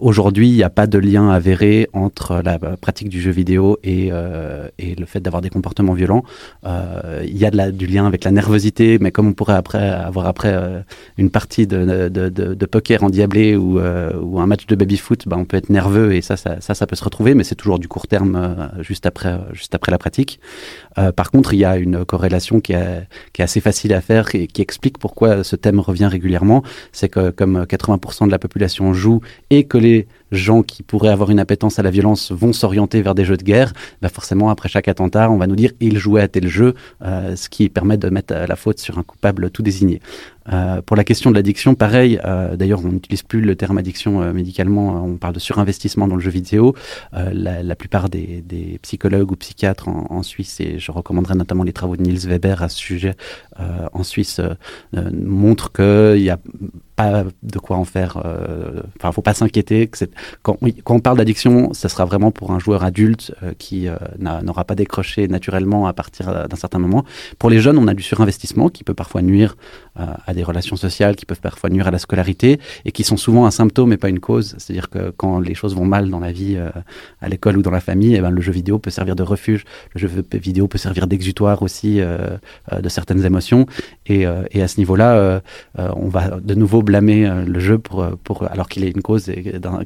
Aujourd'hui, 0.00 0.48
il 0.48 0.56
n'y 0.56 0.62
a 0.62 0.70
pas 0.70 0.86
de 0.86 0.98
lien 0.98 1.30
avéré 1.30 1.88
entre 1.92 2.42
la 2.44 2.58
pratique 2.58 3.08
du 3.08 3.20
jeu 3.20 3.30
vidéo 3.30 3.78
et, 3.82 4.10
et 4.78 4.94
le 4.94 5.06
fait 5.06 5.20
d'avoir 5.20 5.29
des 5.40 5.50
comportements 5.50 5.94
violents. 5.94 6.24
Il 6.64 7.38
y 7.38 7.44
a 7.44 7.70
du 7.70 7.86
lien 7.86 8.06
avec 8.06 8.24
la 8.24 8.30
nervosité, 8.30 8.98
mais 9.00 9.12
comme 9.12 9.28
on 9.28 9.32
pourrait 9.32 9.54
avoir 9.54 10.26
après 10.26 10.84
une 11.16 11.30
partie 11.30 11.66
de, 11.66 12.66
poker 12.66 13.02
endiablé 13.02 13.56
ou, 13.56 13.78
ou 13.78 14.40
un 14.40 14.46
match 14.46 14.66
de 14.66 14.74
baby-foot, 14.74 15.26
ben, 15.26 15.38
on 15.38 15.44
peut 15.44 15.56
être 15.56 15.70
nerveux 15.70 16.14
et 16.14 16.22
ça, 16.22 16.36
ça 16.36 16.86
peut 16.86 16.96
se 16.96 17.04
retrouver, 17.04 17.34
mais 17.34 17.44
c'est 17.44 17.54
toujours 17.54 17.78
du 17.78 17.88
court 17.88 18.06
terme 18.06 18.36
euh, 18.36 18.82
juste 18.82 19.06
après, 19.06 19.90
la 19.90 19.98
pratique. 19.98 20.40
Euh, 20.98 21.12
par 21.12 21.30
contre, 21.30 21.54
il 21.54 21.58
y 21.58 21.64
a 21.64 21.76
une 21.76 22.04
corrélation 22.04 22.60
qui 22.60 22.72
est, 22.72 23.06
qui 23.32 23.42
est 23.42 23.44
assez 23.44 23.60
facile 23.60 23.92
à 23.92 24.00
faire 24.00 24.34
et 24.34 24.46
qui 24.46 24.62
explique 24.62 24.98
pourquoi 24.98 25.44
ce 25.44 25.56
thème 25.56 25.80
revient 25.80 26.06
régulièrement. 26.06 26.62
C'est 26.92 27.08
que 27.08 27.30
comme 27.30 27.62
80% 27.62 28.26
de 28.26 28.30
la 28.30 28.38
population 28.38 28.92
joue 28.92 29.20
et 29.50 29.64
que 29.64 29.78
les 29.78 30.06
gens 30.30 30.62
qui 30.62 30.82
pourraient 30.82 31.10
avoir 31.10 31.30
une 31.30 31.40
appétence 31.40 31.78
à 31.78 31.82
la 31.82 31.90
violence 31.90 32.32
vont 32.32 32.52
s'orienter 32.52 33.02
vers 33.02 33.14
des 33.14 33.24
jeux 33.24 33.36
de 33.36 33.42
guerre, 33.42 33.72
bah 34.02 34.08
forcément, 34.08 34.50
après 34.50 34.68
chaque 34.68 34.88
attentat, 34.88 35.30
on 35.30 35.36
va 35.36 35.46
nous 35.46 35.56
dire 35.56 35.72
il 35.80 35.98
jouait 35.98 36.22
à 36.22 36.28
tel 36.28 36.48
jeu, 36.48 36.74
euh, 37.02 37.36
ce 37.36 37.48
qui 37.48 37.68
permet 37.68 37.96
de 37.96 38.08
mettre 38.10 38.34
la 38.34 38.56
faute 38.56 38.78
sur 38.78 38.98
un 38.98 39.02
coupable 39.02 39.50
tout 39.50 39.62
désigné. 39.62 40.00
Euh, 40.52 40.82
pour 40.82 40.96
la 40.96 41.04
question 41.04 41.30
de 41.30 41.36
l'addiction, 41.36 41.74
pareil. 41.74 42.20
Euh, 42.24 42.56
D'ailleurs, 42.56 42.80
on 42.84 42.88
n'utilise 42.88 43.22
plus 43.22 43.40
le 43.40 43.56
terme 43.56 43.78
addiction 43.78 44.22
euh, 44.22 44.32
médicalement. 44.32 45.04
On 45.04 45.16
parle 45.16 45.34
de 45.34 45.38
surinvestissement 45.38 46.08
dans 46.08 46.16
le 46.16 46.22
jeu 46.22 46.30
vidéo. 46.30 46.74
Euh, 47.14 47.30
la, 47.32 47.62
la, 47.62 47.76
plupart 47.76 48.08
des, 48.08 48.42
des, 48.42 48.78
psychologues 48.82 49.30
ou 49.30 49.36
psychiatres 49.36 49.88
en, 49.88 50.06
en, 50.10 50.22
Suisse, 50.22 50.60
et 50.60 50.78
je 50.78 50.92
recommanderais 50.92 51.34
notamment 51.34 51.64
les 51.64 51.72
travaux 51.72 51.96
de 51.96 52.02
Niels 52.02 52.28
Weber 52.28 52.62
à 52.62 52.68
ce 52.68 52.78
sujet, 52.78 53.14
en 53.92 54.02
Suisse, 54.02 54.40
montrent 54.94 55.70
qu'il 55.70 56.22
y 56.22 56.30
a 56.30 56.38
de 57.42 57.58
quoi 57.58 57.76
en 57.76 57.84
faire. 57.84 58.20
Euh, 58.24 58.82
enfin, 58.96 59.12
faut 59.12 59.22
pas 59.22 59.34
s'inquiéter. 59.34 59.90
Quand, 60.42 60.58
quand, 60.84 60.94
on 60.94 61.00
parle 61.00 61.18
d'addiction, 61.18 61.72
ce 61.72 61.88
sera 61.88 62.04
vraiment 62.04 62.30
pour 62.30 62.52
un 62.52 62.58
joueur 62.58 62.84
adulte 62.84 63.34
euh, 63.42 63.52
qui 63.58 63.88
euh, 63.88 63.96
n'aura 64.18 64.64
pas 64.64 64.74
décroché 64.74 65.28
naturellement 65.28 65.86
à 65.86 65.92
partir 65.92 66.48
d'un 66.48 66.56
certain 66.56 66.78
moment. 66.78 67.04
Pour 67.38 67.50
les 67.50 67.60
jeunes, 67.60 67.78
on 67.78 67.88
a 67.88 67.94
du 67.94 68.02
surinvestissement 68.02 68.68
qui 68.68 68.84
peut 68.84 68.94
parfois 68.94 69.22
nuire 69.22 69.56
à 69.96 70.32
des 70.32 70.39
relations 70.42 70.76
sociales, 70.76 71.16
qui 71.16 71.26
peuvent 71.26 71.40
parfois 71.40 71.70
nuire 71.70 71.88
à 71.88 71.90
la 71.90 71.98
scolarité 71.98 72.60
et 72.84 72.92
qui 72.92 73.04
sont 73.04 73.16
souvent 73.16 73.46
un 73.46 73.50
symptôme 73.50 73.92
et 73.92 73.96
pas 73.96 74.08
une 74.08 74.20
cause. 74.20 74.54
C'est-à-dire 74.58 74.90
que 74.90 75.10
quand 75.16 75.40
les 75.40 75.54
choses 75.54 75.74
vont 75.74 75.84
mal 75.84 76.10
dans 76.10 76.20
la 76.20 76.32
vie, 76.32 76.58
à 77.20 77.28
l'école 77.28 77.56
ou 77.56 77.62
dans 77.62 77.70
la 77.70 77.80
famille, 77.80 78.14
eh 78.14 78.20
ben, 78.20 78.30
le 78.30 78.40
jeu 78.40 78.52
vidéo 78.52 78.78
peut 78.78 78.90
servir 78.90 79.16
de 79.16 79.22
refuge. 79.22 79.64
Le 79.94 80.00
jeu 80.00 80.08
vidéo 80.32 80.68
peut 80.68 80.78
servir 80.78 81.06
d'exutoire 81.06 81.62
aussi 81.62 82.00
de 82.00 82.88
certaines 82.88 83.24
émotions. 83.24 83.66
Et, 84.06 84.26
et 84.50 84.62
à 84.62 84.68
ce 84.68 84.78
niveau-là, 84.78 85.42
on 85.76 86.08
va 86.08 86.40
de 86.40 86.54
nouveau 86.54 86.82
blâmer 86.82 87.28
le 87.46 87.60
jeu 87.60 87.78
pour, 87.78 88.04
alors 88.50 88.68
qu'il 88.68 88.84
est 88.84 88.90
une 88.90 89.02
cause 89.02 89.30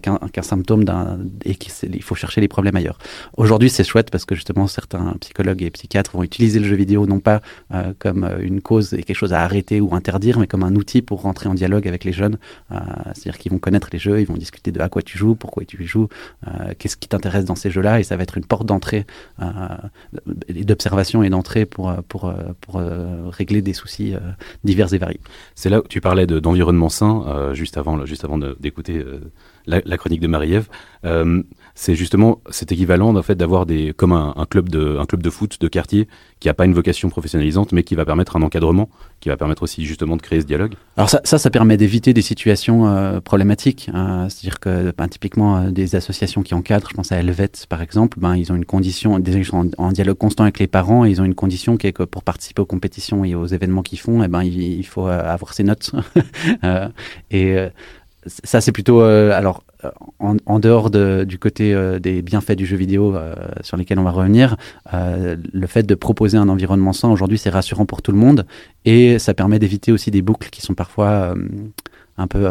qu'un 0.02 0.42
symptôme 0.42 0.84
d'un 0.84 1.18
et 1.44 1.54
qu'il 1.54 2.02
faut 2.02 2.14
chercher 2.14 2.40
les 2.40 2.48
problèmes 2.48 2.76
ailleurs. 2.76 2.98
Aujourd'hui, 3.36 3.70
c'est 3.70 3.84
chouette 3.84 4.10
parce 4.10 4.24
que 4.24 4.34
justement 4.34 4.66
certains 4.66 5.14
psychologues 5.20 5.62
et 5.62 5.70
psychiatres 5.70 6.12
vont 6.12 6.22
utiliser 6.22 6.58
le 6.58 6.66
jeu 6.66 6.76
vidéo 6.76 7.06
non 7.06 7.20
pas 7.20 7.40
comme 7.98 8.28
une 8.40 8.60
cause 8.60 8.94
et 8.94 9.02
quelque 9.02 9.16
chose 9.16 9.32
à 9.32 9.40
arrêter 9.40 9.80
ou 9.80 9.94
interdire, 9.94 10.33
mais 10.40 10.46
comme 10.46 10.62
un 10.62 10.74
outil 10.74 11.02
pour 11.02 11.22
rentrer 11.22 11.48
en 11.48 11.54
dialogue 11.54 11.86
avec 11.88 12.04
les 12.04 12.12
jeunes. 12.12 12.38
C'est-à-dire 12.70 13.38
qu'ils 13.38 13.52
vont 13.52 13.58
connaître 13.58 13.88
les 13.92 13.98
jeux, 13.98 14.20
ils 14.20 14.26
vont 14.26 14.36
discuter 14.36 14.72
de 14.72 14.80
à 14.80 14.88
quoi 14.88 15.02
tu 15.02 15.18
joues, 15.18 15.34
pourquoi 15.34 15.64
tu 15.64 15.84
joues, 15.84 16.08
qu'est-ce 16.78 16.96
qui 16.96 17.08
t'intéresse 17.08 17.44
dans 17.44 17.54
ces 17.54 17.70
jeux-là, 17.70 18.00
et 18.00 18.02
ça 18.02 18.16
va 18.16 18.22
être 18.22 18.36
une 18.36 18.44
porte 18.44 18.66
d'entrée, 18.66 19.06
d'observation 20.48 21.22
et 21.22 21.30
d'entrée 21.30 21.66
pour, 21.66 21.92
pour, 22.08 22.32
pour 22.60 22.80
régler 23.30 23.62
des 23.62 23.72
soucis 23.72 24.14
divers 24.64 24.92
et 24.92 24.98
variés. 24.98 25.20
C'est 25.54 25.70
là 25.70 25.80
où 25.80 25.88
tu 25.88 26.00
parlais 26.00 26.26
d'environnement 26.26 26.88
sain, 26.88 27.52
juste 27.52 27.76
avant, 27.78 27.98
avant 28.22 28.38
d'écouter 28.38 29.04
la, 29.66 29.80
la, 29.84 29.96
chronique 29.96 30.20
de 30.20 30.26
Marie-Ève 30.26 30.68
c'est 31.74 31.96
justement 31.96 32.40
cet 32.50 32.70
équivalent 32.70 33.14
en 33.14 33.22
fait 33.22 33.34
d'avoir 33.34 33.66
des 33.66 33.92
comme 33.96 34.12
un, 34.12 34.32
club 34.48 34.68
de 34.68 34.96
un 34.98 35.06
club 35.06 35.22
de 35.22 35.30
foot 35.30 35.60
de 35.60 35.68
quartier 35.68 36.06
qui 36.38 36.48
a 36.48 36.54
pas 36.54 36.66
une 36.66 36.74
vocation 36.74 37.08
professionnalisante 37.10 37.72
mais 37.72 37.82
qui 37.82 37.96
va 37.96 38.04
permettre 38.04 38.36
un 38.36 38.42
encadrement 38.42 38.88
qui 39.20 39.28
va 39.28 39.36
permettre 39.36 39.64
aussi 39.64 39.84
justement 39.84 40.16
de 40.16 40.22
créer 40.22 40.40
ce 40.40 40.46
dialogue. 40.46 40.74
Alors 40.96 41.10
ça 41.10 41.20
ça, 41.24 41.50
permet 41.50 41.76
d'éviter 41.76 42.12
des 42.12 42.22
situations 42.22 42.86
euh, 42.86 43.20
problématiques 43.20 43.90
hein. 43.92 44.28
c'est-à-dire 44.28 44.60
que 44.60 44.92
ben, 44.96 45.08
typiquement 45.08 45.56
euh, 45.56 45.70
des 45.70 45.96
associations 45.96 46.42
qui 46.42 46.54
encadrent 46.54 46.88
je 46.90 46.94
pense 46.94 47.10
à 47.10 47.16
Helvet 47.16 47.50
par 47.68 47.82
exemple 47.82 48.20
ben 48.20 48.36
ils 48.36 48.52
ont 48.52 48.56
une 48.56 48.64
condition 48.64 49.18
ils 49.18 49.44
sont 49.44 49.70
en, 49.76 49.90
dialogue 49.90 50.18
constant 50.18 50.44
avec 50.44 50.60
les 50.60 50.68
parents 50.68 51.04
et 51.04 51.10
ils 51.10 51.20
ont 51.20 51.24
une 51.24 51.34
condition 51.34 51.76
qui 51.76 51.88
est 51.88 51.92
que 51.92 52.04
pour 52.04 52.22
participer 52.22 52.62
aux 52.62 52.66
compétitions 52.66 53.24
et 53.24 53.34
aux 53.34 53.46
événements 53.46 53.82
qu'ils 53.82 53.98
font 53.98 54.22
et 54.22 54.26
eh 54.26 54.28
ben 54.28 54.42
il, 54.44 54.86
faut 54.86 55.08
euh, 55.08 55.20
avoir 55.24 55.54
ses 55.54 55.64
notes 55.64 55.90
et 57.30 57.56
ça 58.26 58.60
c'est 58.60 58.72
plutôt 58.72 59.00
alors 59.00 59.62
en, 60.18 60.36
en, 60.46 60.58
dehors 60.58 60.90
de, 60.90 61.24
du 61.24 61.38
côté 61.38 61.74
euh, 61.74 61.98
des 61.98 62.22
bienfaits 62.22 62.52
du 62.52 62.66
jeu 62.66 62.76
vidéo 62.76 63.14
euh, 63.14 63.34
sur 63.62 63.76
lesquels 63.76 63.98
on 63.98 64.04
va 64.04 64.10
revenir, 64.10 64.56
euh, 64.92 65.36
le 65.52 65.66
fait 65.66 65.82
de 65.82 65.94
proposer 65.94 66.36
un 66.36 66.48
environnement 66.48 66.92
sain 66.92 67.10
aujourd'hui, 67.10 67.38
c'est 67.38 67.50
rassurant 67.50 67.86
pour 67.86 68.02
tout 68.02 68.12
le 68.12 68.18
monde. 68.18 68.46
Et 68.84 69.18
ça 69.18 69.34
permet 69.34 69.58
d'éviter 69.58 69.92
aussi 69.92 70.10
des 70.10 70.22
boucles 70.22 70.50
qui 70.50 70.60
sont 70.62 70.74
parfois 70.74 71.34
un 72.18 72.26
peu 72.26 72.46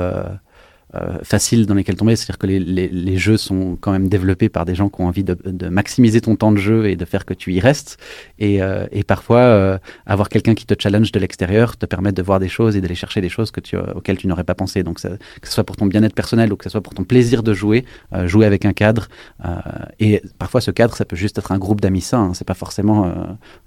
euh, 0.96 1.18
faciles 1.24 1.66
dans 1.66 1.74
lesquels 1.74 1.96
tomber. 1.96 2.16
C'est-à-dire 2.16 2.38
que 2.38 2.46
les, 2.46 2.60
les, 2.60 2.88
les, 2.88 3.18
jeux 3.18 3.38
sont 3.38 3.78
quand 3.82 3.92
même 3.92 4.10
développés 4.10 4.48
par 4.48 4.64
des 4.64 4.76
gens 4.76 4.90
qui 4.90 5.02
ont 5.02 5.08
envie 5.08 5.24
de, 5.24 5.36
de 5.44 5.68
maximiser 5.68 6.22
ton 6.22 6.36
temps 6.36 6.52
de 6.52 6.58
jeu 6.58 6.86
et 6.86 6.96
de 6.96 7.04
faire 7.04 7.26
que 7.26 7.34
tu 7.34 7.52
y 7.52 7.60
restes. 7.60 7.98
Et, 8.38 8.62
euh, 8.62 8.86
et 8.92 9.04
parfois, 9.04 9.40
euh, 9.40 9.78
avoir 10.06 10.30
quelqu'un 10.30 10.54
qui 10.54 10.68
te 10.68 10.76
challenge 10.78 11.12
de 11.12 11.20
l'extérieur 11.20 11.78
te 11.78 11.88
permet 11.88 12.12
de 12.12 12.22
voir 12.22 12.40
des 12.40 12.48
choses 12.48 12.76
et 12.76 12.82
d'aller 12.82 12.94
chercher 12.94 13.22
des 13.22 13.30
choses 13.30 13.50
que 13.50 13.60
tu, 13.60 13.76
auxquelles 13.76 14.18
tu 14.18 14.28
n'aurais 14.28 14.44
pas 14.44 14.54
pensé. 14.54 14.84
Donc, 14.84 15.00
ça, 15.00 15.10
que 15.42 15.48
ce 15.48 15.54
soit 15.54 15.64
pour 15.64 15.78
ton 15.78 15.88
bien-être 15.88 16.14
personnel 16.14 16.54
ou 16.54 16.58
que 16.58 16.66
ce 16.66 16.70
soit 16.70 16.82
pour 16.82 16.94
ton 16.94 17.06
plaisir 17.06 17.42
de 17.42 17.56
jouer, 17.56 17.86
jouer 18.26 18.46
avec 18.46 18.64
un 18.66 18.74
cadre. 18.74 19.08
et 20.00 20.22
parfois, 20.38 20.62
ce 20.62 20.70
cadre, 20.70 20.96
ça 20.96 21.06
peut 21.06 21.16
juste 21.16 21.40
être 21.40 21.52
un 21.52 21.58
groupe 21.58 21.82
d'amis 21.82 22.02
sains. 22.02 22.26
Hein, 22.26 22.32
c'est 22.36 22.48
pas 22.48 22.54
forcément. 22.54 23.12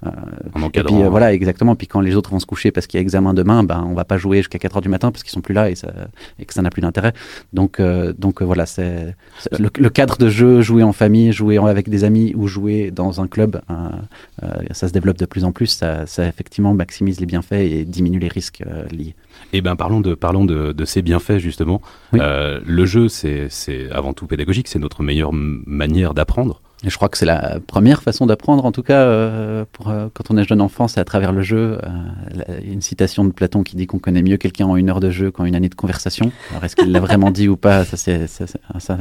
et 0.05 0.83
puis, 0.85 1.03
voilà, 1.11 1.33
exactement. 1.33 1.75
Puis 1.75 1.89
quand 1.89 2.01
les 2.01 2.15
autres 2.15 2.31
vont 2.31 2.39
se 2.39 2.47
coucher 2.47 2.71
parce 2.71 2.87
qu'il 2.87 2.99
y 2.99 3.01
a 3.01 3.03
examen 3.03 3.35
demain, 3.35 3.65
ben, 3.65 3.85
on 3.85 3.95
va 3.95 4.05
pas 4.05 4.17
jouer 4.17 4.39
jusqu'à 4.39 4.61
4 4.61 4.77
heures 4.77 4.83
du 4.83 4.89
matin 4.89 5.11
parce 5.11 5.25
qu'ils 5.25 5.33
sont 5.33 5.41
plus 5.41 5.55
là 5.55 5.71
et, 5.71 5.75
ça, 5.75 5.93
et 6.39 6.45
que 6.45 6.55
ça 6.55 6.63
n'a 6.63 6.71
plus 6.71 6.83
d'intérêt. 6.83 7.15
Donc, 7.53 7.81
euh, 7.81 8.13
donc 8.17 8.43
euh, 8.43 8.45
voilà, 8.45 8.67
c'est 8.67 9.15
le, 9.59 9.89
cadre 9.89 10.17
de 10.17 10.29
jeu, 10.29 10.61
jouer 10.61 10.83
en 10.83 10.93
famille, 10.93 11.33
jouer 11.33 11.59
avec 11.59 11.89
des 11.89 12.05
amis 12.05 12.33
ou 12.37 12.47
jouer 12.47 12.91
dans 12.91 13.21
un 13.21 13.27
club, 13.27 13.61
euh, 13.71 14.47
ça 14.73 14.89
se 14.89 14.93
développe 14.93 15.19
de 15.19 15.27
plus 15.27 15.45
en 15.45 15.53
plus. 15.53 15.67
Ça, 15.67 16.07
ça, 16.07 16.27
effectivement 16.27 16.75
maximise 16.75 17.21
les 17.21 17.27
bienfaits 17.27 17.53
et 17.53 17.85
diminue 17.85 18.19
les 18.19 18.29
risques 18.29 18.63
liés. 18.91 19.15
Eh 19.53 19.61
ben 19.61 19.77
parlons 19.77 20.01
de 20.01 20.15
parlons 20.15 20.45
de, 20.45 20.73
de 20.73 20.85
ces 20.85 21.03
bienfaits 21.03 21.39
justement. 21.39 21.81
le 22.13 22.85
jeu, 22.85 23.09
c'est 23.09 23.49
avant 23.91 24.13
tout 24.13 24.27
pédagogique, 24.27 24.69
c'est 24.69 24.79
notre 24.79 25.03
meilleure 25.03 25.33
manière 25.33 26.15
d'apprendre. 26.15 26.61
Et 26.85 26.91
je 26.91 26.97
crois 26.97 27.09
que 27.09 27.17
c'est 27.17 27.25
la 27.25 27.59
première 27.67 28.03
façon 28.03 28.27
d'apprendre, 28.27 28.67
en 28.67 28.73
tout 28.73 28.83
cas, 28.83 29.01
euh, 29.01 29.65
pour, 29.73 29.89
euh, 29.89 30.09
quand 30.13 30.25
on 30.31 30.37
est 30.37 30.47
jeune 30.47 30.61
enfant, 30.61 30.89
c'est 30.89 31.01
à 31.01 31.05
travers 31.05 31.33
le 31.33 31.41
jeu. 31.41 31.79
Euh, 31.83 32.59
une 32.63 32.83
citation 32.83 33.25
de 33.25 33.33
Platon 33.33 33.63
qui 33.63 33.77
dit 33.77 33.87
qu'on 33.87 33.99
connaît 33.99 34.23
mieux 34.23 34.37
quelqu'un 34.37 34.67
en 34.67 34.77
une 34.77 34.91
heure 34.91 35.01
de 35.01 35.11
jeu 35.11 35.31
qu'en 35.31 35.47
une 35.47 35.55
année 35.55 35.71
de 35.71 35.75
conversation. 35.75 36.31
Alors, 36.51 36.65
est-ce 36.65 36.77
qu'il 36.77 36.93
l'a 36.93 37.01
vraiment 37.01 37.31
dit 37.31 37.49
ou 37.49 37.57
pas? 37.57 37.85
Ça, 37.87 37.97
c'est 37.97 38.27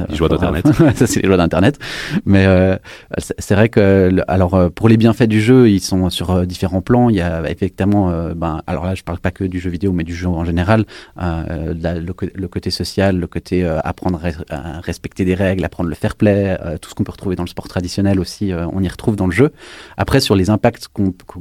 les 0.08 0.16
joies 0.16 0.30
d'Internet. 0.30 0.66
ça, 0.94 1.06
c'est 1.06 1.20
les 1.20 1.28
joies 1.28 1.36
d'Internet. 1.36 1.78
Mais 2.24 2.46
euh, 2.46 2.76
c'est 3.18 3.54
vrai 3.54 3.68
que, 3.68 4.22
alors, 4.26 4.70
pour 4.72 4.88
les 4.88 4.96
bienfaits 4.96 5.24
du 5.24 5.42
jeu, 5.42 5.68
ils 5.68 5.80
sont 5.80 6.08
sur 6.08 6.46
différents 6.46 6.80
plans. 6.80 7.10
Il 7.10 7.16
y 7.16 7.20
a 7.20 7.48
effectivement, 7.50 8.10
ben, 8.34 8.62
alors 8.66 8.86
là, 8.86 8.94
je 8.94 9.02
parle 9.02 9.18
pas 9.18 9.30
que 9.30 9.44
du 9.44 9.60
jeu 9.60 9.68
vidéo, 9.68 9.92
mais 9.92 10.04
du 10.04 10.14
jeu 10.14 10.28
en 10.28 10.46
général. 10.46 10.86
le, 11.18 12.14
le, 12.34 12.48
côté 12.48 12.70
social, 12.70 13.18
le 13.18 13.26
côté 13.26 13.66
apprendre 13.84 14.20
à 14.48 14.80
respecter 14.80 15.26
des 15.26 15.34
règles, 15.34 15.64
apprendre 15.64 15.90
le 15.90 15.94
fair 15.94 16.16
play, 16.16 16.58
tout 16.80 16.88
ce 16.88 16.94
qu'on 16.94 17.04
peut 17.04 17.12
retrouver 17.12 17.36
dans 17.36 17.42
le 17.42 17.48
sport 17.48 17.65
traditionnel 17.68 18.20
aussi, 18.20 18.52
euh, 18.52 18.66
on 18.72 18.82
y 18.82 18.88
retrouve 18.88 19.16
dans 19.16 19.26
le 19.26 19.32
jeu. 19.32 19.52
Après, 19.96 20.20
sur 20.20 20.34
les 20.34 20.50
impacts 20.50 20.88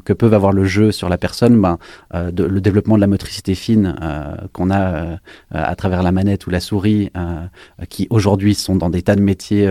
que 0.04 0.14
peuvent 0.14 0.34
avoir 0.34 0.52
le 0.52 0.66
jeu 0.66 0.92
sur 0.92 1.10
la 1.10 1.18
personne, 1.18 1.60
ben, 1.60 1.78
euh, 2.14 2.32
le 2.32 2.62
développement 2.62 2.96
de 2.96 3.02
la 3.02 3.08
motricité 3.08 3.56
fine 3.56 3.96
euh, 4.02 4.36
qu'on 4.54 4.72
a 4.72 5.18
à 5.52 5.76
travers 5.76 6.04
la 6.04 6.12
manette 6.12 6.48
ou 6.48 6.50
la 6.50 6.60
souris, 6.60 7.12
qui 7.90 8.08
aujourd'hui 8.10 8.56
sont 8.56 8.76
dans 8.76 8.90
des 8.90 9.02
tas 9.02 9.16
de 9.16 9.22
métiers, 9.22 9.70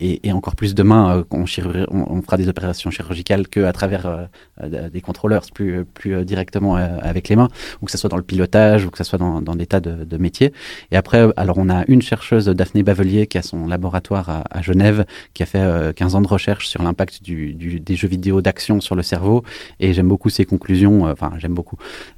et, 0.00 0.32
encore 0.32 0.56
plus 0.56 0.74
demain, 0.74 1.24
on, 1.30 1.44
on, 1.90 2.22
fera 2.22 2.36
des 2.36 2.48
opérations 2.48 2.90
chirurgicales 2.90 3.48
qu'à 3.48 3.72
travers 3.72 4.28
des 4.62 5.00
contrôleurs, 5.00 5.42
plus, 5.52 5.84
plus 5.84 6.24
directement 6.24 6.76
avec 6.76 7.28
les 7.28 7.36
mains, 7.36 7.48
ou 7.80 7.86
que 7.86 7.92
ce 7.92 7.98
soit 7.98 8.10
dans 8.10 8.16
le 8.16 8.22
pilotage, 8.22 8.84
ou 8.84 8.90
que 8.90 8.98
ce 8.98 9.04
soit 9.04 9.18
dans, 9.18 9.40
des 9.40 9.66
tas 9.66 9.80
de, 9.80 10.16
métiers. 10.16 10.52
Et 10.90 10.96
après, 10.96 11.26
alors 11.36 11.58
on 11.58 11.68
a 11.68 11.84
une 11.88 12.02
chercheuse, 12.02 12.46
Daphné 12.46 12.82
Bavelier, 12.82 13.26
qui 13.26 13.38
a 13.38 13.42
son 13.42 13.66
laboratoire 13.66 14.28
à, 14.28 14.44
à 14.50 14.62
Genève, 14.62 15.04
qui 15.34 15.42
a 15.42 15.46
fait 15.46 15.61
15 15.62 16.14
euh, 16.14 16.18
ans 16.18 16.20
de 16.20 16.28
recherche 16.28 16.68
sur 16.68 16.82
l'impact 16.82 17.22
du, 17.22 17.54
des 17.54 17.96
jeux 17.96 18.08
vidéo 18.08 18.40
d'action 18.40 18.80
sur 18.80 18.94
le 18.94 19.02
cerveau 19.02 19.42
et 19.80 19.92
j'aime 19.92 20.08
beaucoup 20.08 20.30
ses 20.30 20.44
conclusions. 20.44 21.06
Euh, 21.06 21.12
enfin, 21.12 21.32
j'aime 21.38 21.54
beaucoup. 21.54 21.76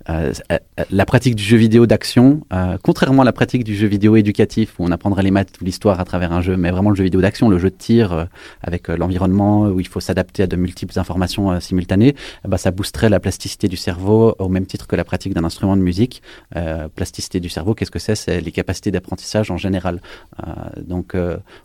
Euh, 0.08 0.32
la 0.90 1.06
pratique 1.06 1.34
du 1.34 1.42
jeu 1.42 1.56
vidéo 1.56 1.86
d'action, 1.86 2.42
contrairement 2.82 3.22
à 3.22 3.24
la 3.24 3.32
pratique 3.32 3.64
du 3.64 3.74
jeu 3.74 3.86
vidéo 3.86 4.16
éducatif 4.16 4.78
où 4.78 4.84
on 4.84 4.90
apprendrait 4.90 5.22
les 5.22 5.30
maths 5.30 5.60
ou 5.60 5.64
l'histoire 5.64 6.00
à 6.00 6.04
travers 6.04 6.32
un 6.32 6.40
jeu, 6.40 6.56
mais 6.56 6.70
vraiment 6.70 6.90
le 6.90 6.96
jeu 6.96 7.04
vidéo 7.04 7.20
d'action, 7.20 7.48
le 7.48 7.58
jeu 7.58 7.70
de 7.70 7.76
tir 7.76 8.28
avec 8.62 8.88
l'environnement 8.88 9.62
où 9.66 9.80
il 9.80 9.86
faut 9.86 10.00
s'adapter 10.00 10.42
à 10.42 10.46
de 10.46 10.56
multiples 10.56 10.98
informations 10.98 11.60
simultanées, 11.60 12.14
bah, 12.46 12.58
ça 12.58 12.70
boosterait 12.70 13.08
la 13.08 13.20
plasticité 13.20 13.68
du 13.68 13.76
cerveau 13.76 14.34
au 14.38 14.48
même 14.48 14.66
titre 14.66 14.86
que 14.86 14.96
la 14.96 15.04
pratique 15.04 15.34
d'un 15.34 15.44
instrument 15.44 15.76
de 15.76 15.82
musique. 15.82 16.22
plasticité 16.94 17.40
du 17.40 17.48
cerveau, 17.48 17.74
qu'est-ce 17.74 17.90
que 17.90 17.98
c'est? 17.98 18.14
C'est 18.14 18.40
les 18.40 18.52
capacités 18.52 18.90
d'apprentissage 18.90 19.50
en 19.50 19.56
général. 19.56 20.00
donc 20.78 21.16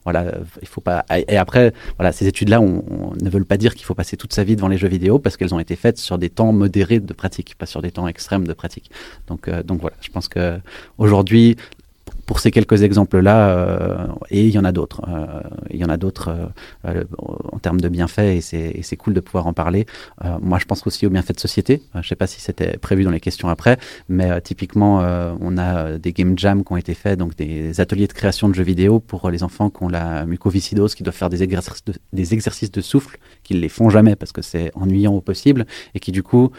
voilà, 0.04 0.26
il 0.62 0.68
faut 0.68 0.82
pas. 0.82 1.06
Et 1.28 1.38
après, 1.38 1.69
voilà, 1.98 2.12
ces 2.12 2.28
études-là 2.28 2.60
ne 2.60 3.30
veulent 3.30 3.46
pas 3.46 3.58
dire 3.58 3.76
qu'il 3.76 3.86
faut 3.86 3.96
passer 3.96 4.18
toute 4.18 4.34
sa 4.34 4.44
vie 4.44 4.56
devant 4.56 4.68
les 4.68 4.78
jeux 4.78 4.88
vidéo 4.88 5.20
parce 5.20 5.38
qu'elles 5.38 5.54
ont 5.54 5.60
été 5.60 5.76
faites 5.76 5.98
sur 5.98 6.18
des 6.18 6.30
temps 6.30 6.52
modérés 6.52 7.00
de 7.00 7.14
pratique, 7.14 7.56
pas 7.56 7.66
sur 7.66 7.82
des 7.82 7.92
temps 7.92 8.08
extrêmes 8.08 8.48
de 8.48 8.54
pratique. 8.54 8.92
Donc, 9.28 9.48
euh, 9.48 9.64
voilà, 9.80 9.96
je 10.02 10.10
pense 10.10 10.28
que 10.28 10.60
aujourd'hui, 10.98 11.56
pour 12.26 12.40
ces 12.40 12.52
quelques 12.52 12.84
exemples-là, 12.84 13.50
euh, 13.50 14.08
et 14.30 14.46
il 14.46 14.52
y 14.52 14.60
en 14.60 14.66
a 14.66 14.72
d'autres. 14.72 15.02
Euh, 15.08 15.42
il 15.70 15.78
y 15.78 15.86
en 15.86 15.90
a 15.90 15.98
d'autres 15.98 16.30
euh, 16.86 17.04
en 17.18 17.60
termes 17.60 17.82
de 17.82 17.90
bienfaits, 17.90 18.20
et 18.20 18.42
c'est 18.42 18.98
cool 18.98 19.14
de 19.14 19.20
pouvoir 19.20 19.48
en 19.48 19.54
parler. 19.54 19.86
moi, 20.42 20.60
je 20.60 20.66
pense 20.66 20.86
aussi 20.86 21.06
aux 21.06 21.10
bienfaits 21.10 21.36
de 21.36 21.40
société. 21.40 21.82
je 21.94 22.00
ne 22.00 22.04
sais 22.04 22.16
pas 22.16 22.28
si 22.28 22.42
c'était 22.42 22.78
prévu 22.78 23.04
dans 23.04 23.12
les 23.12 23.20
questions 23.20 23.50
après, 23.50 23.78
mais 24.08 24.42
typiquement, 24.42 25.00
on 25.42 25.58
a 25.58 25.98
des 25.98 26.14
game 26.14 26.38
jams 26.38 26.64
qui 26.64 26.74
ont 26.74 26.78
été 26.78 26.94
faits, 26.94 27.20
donc 27.20 27.36
des 27.36 27.80
ateliers 27.80 28.08
de 28.08 28.14
création 28.14 28.50
de 28.50 28.54
jeux 28.54 28.64
vidéo 28.64 29.00
pour 29.00 29.30
les 29.30 29.44
enfants 29.44 29.70
qui 29.70 29.84
ont 29.84 29.90
la 29.90 30.26
mucoviscidose, 30.26 30.96
qui 30.96 31.04
doivent 31.04 31.16
faire 31.16 31.30
des 31.30 31.44
exercices 31.44 31.84
de, 31.86 31.94
des 32.14 32.34
exercices 32.34 32.72
de 32.72 32.82
souffle, 32.82 33.18
qu'ils 33.44 33.58
ne 33.58 33.62
les 33.62 33.70
font 33.70 33.90
jamais 33.90 34.16
parce 34.16 34.32
que 34.32 34.42
c'est 34.42 34.72
ennuyant 34.76 35.14
au 35.14 35.22
possible, 35.22 35.66
et 35.94 36.00
qui 36.00 36.12
du 36.12 36.24
coup 36.24 36.52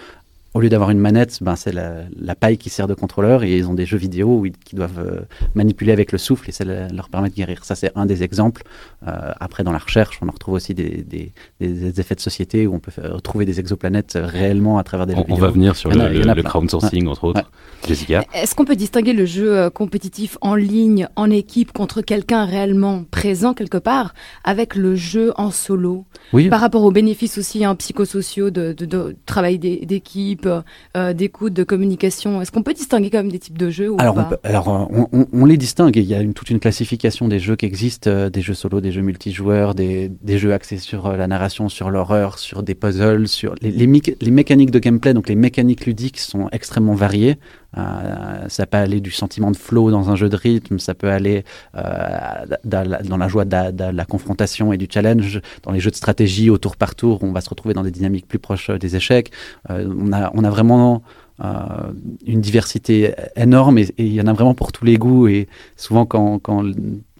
au 0.52 0.60
lieu 0.60 0.68
d'avoir 0.68 0.90
une 0.90 0.98
manette, 0.98 1.38
ben 1.42 1.54
c'est 1.54 1.72
la, 1.72 2.02
la, 2.18 2.34
paille 2.34 2.58
qui 2.58 2.70
sert 2.70 2.88
de 2.88 2.94
contrôleur 2.94 3.44
et 3.44 3.56
ils 3.56 3.68
ont 3.68 3.74
des 3.74 3.86
jeux 3.86 3.96
vidéo 3.98 4.38
où 4.38 4.46
ils, 4.46 4.52
qui 4.52 4.74
doivent 4.74 4.98
euh, 4.98 5.20
manipuler 5.54 5.92
avec 5.92 6.10
le 6.10 6.18
souffle 6.18 6.48
et 6.48 6.52
ça 6.52 6.64
leur 6.64 7.08
permet 7.08 7.30
de 7.30 7.34
guérir. 7.34 7.64
Ça, 7.64 7.76
c'est 7.76 7.92
un 7.94 8.04
des 8.04 8.24
exemples. 8.24 8.64
Euh, 9.06 9.32
après, 9.38 9.62
dans 9.62 9.70
la 9.70 9.78
recherche, 9.78 10.18
on 10.22 10.28
en 10.28 10.32
retrouve 10.32 10.54
aussi 10.54 10.74
des, 10.74 11.04
des, 11.04 11.32
des, 11.60 12.00
effets 12.00 12.16
de 12.16 12.20
société 12.20 12.66
où 12.66 12.74
on 12.74 12.80
peut 12.80 12.90
retrouver 13.00 13.44
des 13.44 13.60
exoplanètes 13.60 14.18
réellement 14.20 14.78
à 14.78 14.82
travers 14.82 15.06
des 15.06 15.14
jeux 15.14 15.20
vidéo. 15.20 15.36
On 15.36 15.40
va 15.40 15.50
venir 15.50 15.76
sur 15.76 15.90
le, 15.90 16.08
le, 16.08 16.42
crowdsourcing, 16.42 17.06
entre 17.06 17.24
autres. 17.24 17.50
Jessica 17.86 18.24
Est-ce 18.34 18.56
qu'on 18.56 18.64
peut 18.64 18.76
distinguer 18.76 19.12
le 19.12 19.26
jeu 19.26 19.56
euh, 19.56 19.70
compétitif 19.70 20.36
en 20.40 20.56
ligne, 20.56 21.06
en 21.14 21.30
équipe, 21.30 21.72
contre 21.72 22.02
quelqu'un 22.02 22.44
réellement 22.44 23.04
présent 23.08 23.54
quelque 23.54 23.78
part, 23.78 24.14
avec 24.42 24.74
le 24.74 24.96
jeu 24.96 25.32
en 25.36 25.52
solo? 25.52 26.06
Oui. 26.32 26.48
Par 26.48 26.60
rapport 26.60 26.82
aux 26.82 26.90
bénéfices 26.90 27.38
aussi 27.38 27.64
hein, 27.64 27.76
psychosociaux 27.76 28.50
de, 28.50 28.72
de, 28.72 28.84
de 28.84 29.16
travail 29.26 29.58
d'équipe, 29.58 30.39
types 30.40 31.14
d'écoute, 31.14 31.53
de 31.53 31.64
communication 31.64 32.40
Est-ce 32.40 32.53
qu'on 32.53 32.62
peut 32.62 32.74
distinguer 32.74 33.11
quand 33.11 33.18
même 33.18 33.31
des 33.31 33.38
types 33.38 33.59
de 33.59 33.70
jeux 33.70 33.90
ou 33.90 33.96
Alors, 33.98 34.14
pas 34.14 34.31
on, 34.44 34.48
alors 34.48 34.68
on, 34.68 35.26
on, 35.33 35.44
les 35.44 35.57
distingue. 35.57 35.96
Il 35.96 36.05
y 36.05 36.14
a 36.14 36.20
une, 36.20 36.35
toute 36.35 36.50
une 36.50 36.61
classification 36.61 37.29
des 37.29 37.38
jeux 37.38 37.57
qui 37.57 37.66
existent, 37.66 38.29
des 38.29 38.40
jeux 38.42 38.55
solo, 38.55 38.81
des 38.81 38.92
jeux 38.92 39.03
multijoueurs, 39.03 39.74
des, 39.74 40.11
des 40.22 40.38
jeux 40.38 40.53
axés 40.53 40.79
sur 40.79 41.12
la 41.12 41.26
narration, 41.26 41.68
sur 41.68 41.90
l'horreur, 41.90 42.38
sur 42.38 42.62
des 42.62 42.74
puzzles, 42.74 43.29
sur 43.29 43.55
les, 43.61 43.70
les, 43.70 43.87
les, 44.20 44.31
mécaniques 44.31 44.70
de 44.70 44.79
gameplay, 44.79 45.14
donc 45.14 45.29
les 45.29 45.35
mécaniques 45.35 45.87
ludiques 45.87 46.18
sont 46.18 46.48
extrêmement 46.53 46.94
variées. 46.94 47.38
Euh, 47.76 48.48
ça 48.48 48.66
peut 48.66 48.78
aller 48.78 49.00
du 49.00 49.11
sentiment 49.11 49.50
de 49.50 49.56
flow 49.56 49.90
dans 49.90 50.11
un 50.11 50.16
jeu 50.16 50.28
de 50.28 50.37
rythme, 50.37 50.78
ça 50.78 50.94
peut 50.94 51.11
aller 51.11 51.44
euh, 51.76 52.46
dans 52.64 53.16
la 53.16 53.28
joie 53.28 53.44
de 53.44 53.90
la, 53.92 54.04
confrontation 54.04 54.72
et 54.72 54.76
du 54.76 54.88
challenge. 54.90 55.40
Dans 55.62 55.70
les 55.70 55.80
jeux 55.80 55.90
de 55.90 55.96
stratégie 55.96 56.50
au 56.50 56.59
tour 56.59 56.76
par 56.76 56.94
tour, 56.94 57.22
on 57.22 57.33
va 57.33 57.40
se 57.40 57.48
retrouver 57.48 57.74
dans 57.74 57.83
des 57.83 57.90
dynamiques 57.90 58.26
plus 58.26 58.38
proches 58.38 58.70
des 58.70 58.96
échecs. 58.96 59.30
Euh, 59.70 59.92
on, 59.96 60.12
a, 60.12 60.30
on 60.35 60.44
a 60.44 60.50
vraiment 60.50 61.02
euh, 61.42 61.92
une 62.26 62.42
diversité 62.42 63.14
énorme 63.35 63.78
et 63.78 63.87
il 63.96 64.12
y 64.12 64.20
en 64.20 64.26
a 64.26 64.33
vraiment 64.35 64.54
pour 64.54 64.72
tous 64.72 64.85
les 64.85 64.98
goûts. 64.98 65.26
Et 65.28 65.48
souvent, 65.76 66.04
quand, 66.04 66.38
quand 66.38 66.62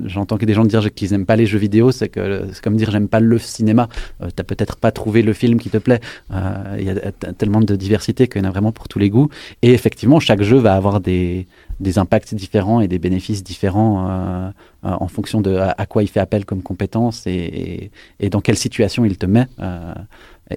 j'entends 0.06 0.38
que 0.38 0.44
des 0.44 0.54
gens 0.54 0.64
dire 0.64 0.92
qu'ils 0.92 1.10
n'aiment 1.10 1.26
pas 1.26 1.36
les 1.36 1.46
jeux 1.46 1.58
vidéo, 1.58 1.92
c'est 1.92 2.08
que 2.08 2.48
c'est 2.52 2.62
comme 2.62 2.76
dire 2.76 2.90
j'aime 2.90 3.08
pas 3.08 3.20
le 3.20 3.38
cinéma. 3.38 3.88
Euh, 4.22 4.26
tu 4.28 4.34
n'as 4.38 4.44
peut-être 4.44 4.76
pas 4.76 4.92
trouvé 4.92 5.22
le 5.22 5.32
film 5.32 5.58
qui 5.58 5.70
te 5.70 5.78
plaît. 5.78 6.00
Euh, 6.32 6.76
il 6.78 6.84
y 6.84 6.90
a 6.90 7.12
tellement 7.32 7.60
de 7.60 7.76
diversité 7.76 8.28
qu'il 8.28 8.42
y 8.42 8.44
en 8.44 8.48
a 8.48 8.50
vraiment 8.50 8.72
pour 8.72 8.88
tous 8.88 8.98
les 8.98 9.10
goûts. 9.10 9.28
Et 9.62 9.72
effectivement, 9.72 10.20
chaque 10.20 10.42
jeu 10.42 10.58
va 10.58 10.74
avoir 10.74 11.00
des, 11.00 11.46
impacts 11.96 12.34
différents 12.34 12.80
et 12.80 12.88
des 12.88 12.98
bénéfices 12.98 13.42
différents 13.42 14.52
en 14.82 15.08
fonction 15.08 15.40
de 15.40 15.56
à, 15.56 15.86
quoi 15.86 16.02
il 16.02 16.08
fait 16.08 16.20
appel 16.20 16.44
comme 16.44 16.62
compétence 16.62 17.26
et, 17.26 17.90
dans 18.30 18.40
quelle 18.40 18.56
situation 18.56 19.04
il 19.04 19.16
te 19.16 19.26
met. 19.26 19.46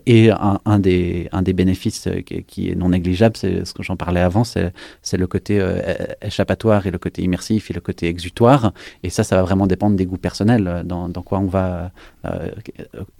Et 0.07 0.31
un, 0.31 0.79
des, 0.79 1.29
un 1.31 1.43
des 1.43 1.53
bénéfices 1.53 2.07
euh, 2.07 2.21
qui, 2.21 2.69
est 2.69 2.75
non 2.75 2.89
négligeable, 2.89 3.37
c'est 3.37 3.63
ce 3.63 3.73
que 3.73 3.83
j'en 3.83 3.95
parlais 3.95 4.21
avant, 4.21 4.43
c'est 4.43 4.71
le 5.13 5.27
côté 5.27 5.59
euh, 5.59 5.81
échappatoire 6.21 6.87
et 6.87 6.91
le 6.91 6.97
côté 6.97 7.21
immersif 7.21 7.69
et 7.69 7.73
le 7.73 7.81
côté 7.81 8.07
exutoire. 8.07 8.73
Et 9.03 9.11
ça 9.11 9.23
va 9.35 9.43
vraiment 9.43 9.67
dépendre 9.67 9.95
des 9.95 10.05
goûts 10.05 10.17
personnels, 10.17 10.67
euh, 10.67 10.83
dans, 10.83 11.09
dans 11.09 11.21
quoi 11.21 11.39
on 11.39 11.47
va, 11.47 11.91
euh, 12.25 12.49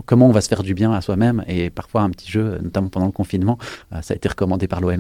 comment 0.06 0.28
on 0.28 0.32
va 0.32 0.42
se 0.42 0.48
faire 0.48 0.64
du 0.64 0.74
bien 0.74 0.92
à 0.92 1.02
soi-même. 1.02 1.44
Et 1.48 1.70
parfois, 1.70 2.02
un 2.02 2.10
petit 2.10 2.32
jeu, 2.32 2.60
notamment 2.62 2.90
pendant 2.90 3.06
le 3.06 3.12
confinement, 3.12 3.58
ça 4.02 4.14
a 4.14 4.16
été 4.16 4.28
recommandé 4.30 4.68
par 4.68 4.82
l'OMS. 4.82 4.98